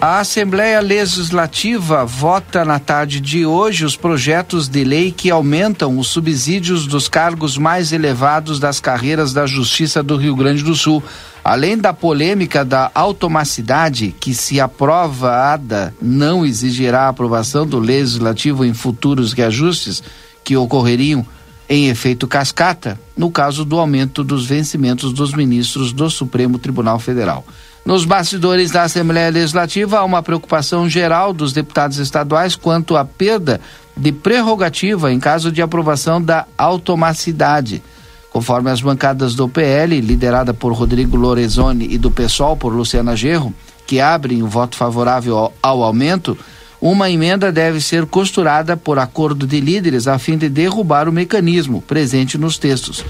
[0.00, 6.06] A Assembleia Legislativa vota na tarde de hoje os projetos de lei que aumentam os
[6.06, 11.02] subsídios dos cargos mais elevados das carreiras da Justiça do Rio Grande do Sul.
[11.42, 18.72] Além da polêmica da automacidade, que se aprovada não exigirá a aprovação do Legislativo em
[18.72, 20.00] futuros reajustes
[20.44, 21.26] que ocorreriam
[21.68, 27.44] em efeito cascata, no caso do aumento dos vencimentos dos ministros do Supremo Tribunal Federal.
[27.84, 33.60] Nos bastidores da Assembleia Legislativa, há uma preocupação geral dos deputados estaduais quanto à perda
[33.96, 37.82] de prerrogativa em caso de aprovação da automacidade.
[38.30, 43.54] Conforme as bancadas do PL, liderada por Rodrigo Lorenzoni, e do PSOL por Luciana Gerro,
[43.86, 46.36] que abrem o voto favorável ao, ao aumento,
[46.80, 51.82] uma emenda deve ser costurada por acordo de líderes a fim de derrubar o mecanismo
[51.82, 53.04] presente nos textos.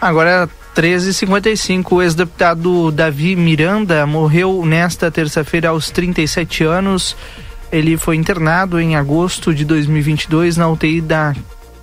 [0.00, 7.16] Agora 13h55, o ex-deputado Davi Miranda morreu nesta terça-feira aos 37 anos.
[7.70, 11.34] Ele foi internado em agosto de 2022 na UTI da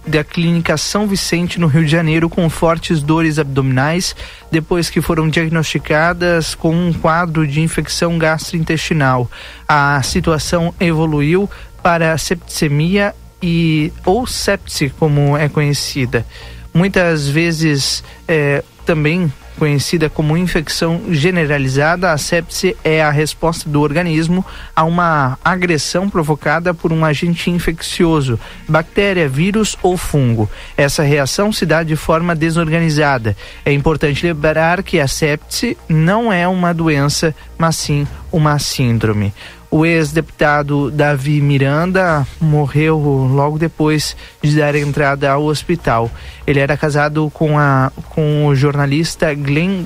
[0.07, 4.15] da Clínica São Vicente, no Rio de Janeiro, com fortes dores abdominais,
[4.51, 9.29] depois que foram diagnosticadas com um quadro de infecção gastrointestinal.
[9.67, 11.49] A situação evoluiu
[11.81, 16.25] para septicemia e ou sepse, como é conhecida.
[16.73, 24.45] Muitas vezes é, também conhecida como infecção generalizada, a sepse é a resposta do organismo
[24.75, 30.49] a uma agressão provocada por um agente infeccioso, bactéria, vírus ou fungo.
[30.75, 33.35] Essa reação se dá de forma desorganizada.
[33.63, 39.33] É importante lembrar que a sepse não é uma doença, mas sim uma síndrome.
[39.75, 46.09] O ex-deputado Davi Miranda morreu logo depois de dar entrada ao hospital.
[46.47, 49.83] Ele era casado com, a, com o jornalista Glenn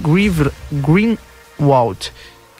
[0.71, 2.11] Greenwald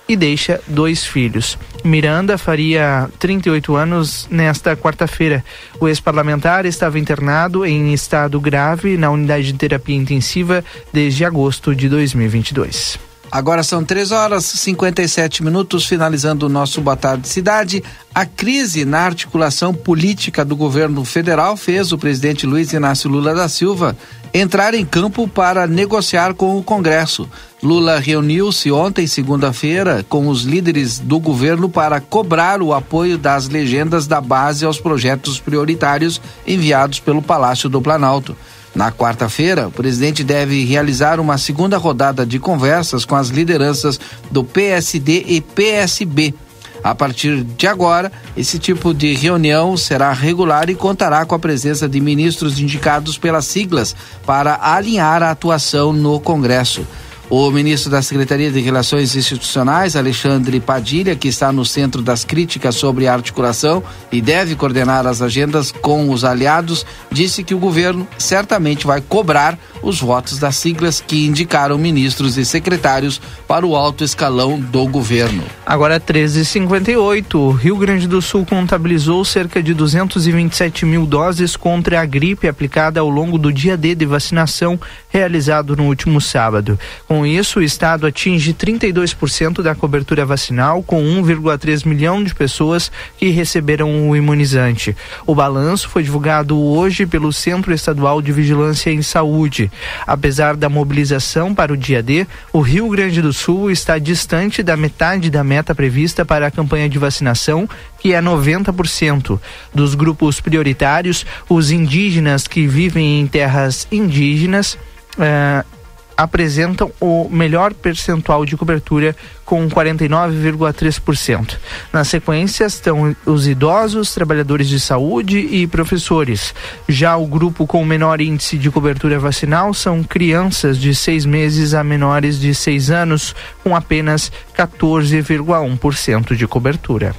[0.07, 1.55] e deixa dois filhos.
[1.83, 5.45] Miranda faria 38 anos nesta quarta-feira.
[5.79, 11.87] O ex-parlamentar estava internado em estado grave na unidade de terapia intensiva desde agosto de
[11.89, 13.08] 2022.
[13.31, 17.83] Agora são 3 horas e 57 minutos, finalizando o nosso Boa Tarde Cidade.
[18.13, 23.47] A crise na articulação política do governo federal fez o presidente Luiz Inácio Lula da
[23.47, 23.95] Silva
[24.33, 27.29] entrar em campo para negociar com o Congresso.
[27.61, 34.07] Lula reuniu-se ontem, segunda-feira, com os líderes do governo para cobrar o apoio das legendas
[34.07, 38.35] da base aos projetos prioritários enviados pelo Palácio do Planalto.
[38.79, 43.99] Na quarta-feira, o presidente deve realizar uma segunda rodada de conversas com as lideranças
[44.31, 46.33] do PSD e PSB.
[46.81, 51.89] A partir de agora, esse tipo de reunião será regular e contará com a presença
[51.89, 53.93] de ministros indicados pelas siglas
[54.25, 56.87] para alinhar a atuação no Congresso.
[57.29, 62.73] O ministro da Secretaria de Relações Institucionais, Alexandre Padilha, que está no centro das críticas
[62.73, 68.07] sobre a articulação e deve coordenar as agendas com os aliados, disse que o governo
[68.17, 74.03] certamente vai cobrar os votos das siglas que indicaram ministros e secretários para o alto
[74.03, 75.43] escalão do governo.
[75.65, 82.05] Agora 13h58, o Rio Grande do Sul contabilizou cerca de 227 mil doses contra a
[82.05, 84.79] gripe aplicada ao longo do dia D de vacinação
[85.09, 86.79] realizado no último sábado.
[87.07, 93.29] Com isso, o estado atinge 32% da cobertura vacinal, com 1,3 milhão de pessoas que
[93.29, 94.95] receberam o imunizante.
[95.25, 99.68] O balanço foi divulgado hoje pelo Centro Estadual de Vigilância em Saúde.
[100.05, 104.75] Apesar da mobilização para o dia D, o Rio Grande do Sul está distante da
[104.75, 107.67] metade da meta prevista para a campanha de vacinação,
[107.99, 109.39] que é 90%.
[109.73, 114.77] Dos grupos prioritários, os indígenas que vivem em terras indígenas.
[115.17, 115.78] Uh,
[116.19, 119.15] apresentam o melhor percentual de cobertura
[119.45, 121.57] com 49,3%.
[121.93, 126.53] Na sequência estão os idosos, trabalhadores de saúde e professores.
[126.89, 131.85] Já o grupo com menor índice de cobertura vacinal são crianças de seis meses a
[131.85, 133.33] menores de seis anos,
[133.63, 137.15] com apenas 14,1% de cobertura.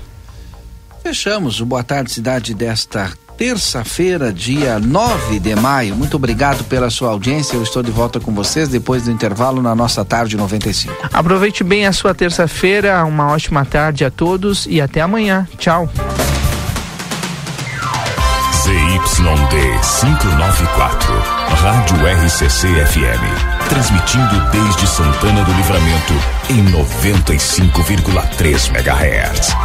[1.03, 3.11] Fechamos o Boa Tarde Cidade desta
[3.41, 5.97] terça-feira, dia 9 de maio.
[5.97, 7.57] Muito obrigado pela sua audiência.
[7.57, 11.09] Eu estou de volta com vocês depois do intervalo na nossa tarde 95.
[11.11, 15.49] Aproveite bem a sua terça-feira, uma ótima tarde a todos e até amanhã.
[15.57, 15.89] Tchau.
[18.63, 19.57] ZYD
[20.03, 21.15] 594,
[21.63, 21.97] Rádio
[22.27, 23.25] RCC FM.
[23.71, 26.13] Transmitindo desde Santana do Livramento
[26.51, 29.57] em 95,3 MHz.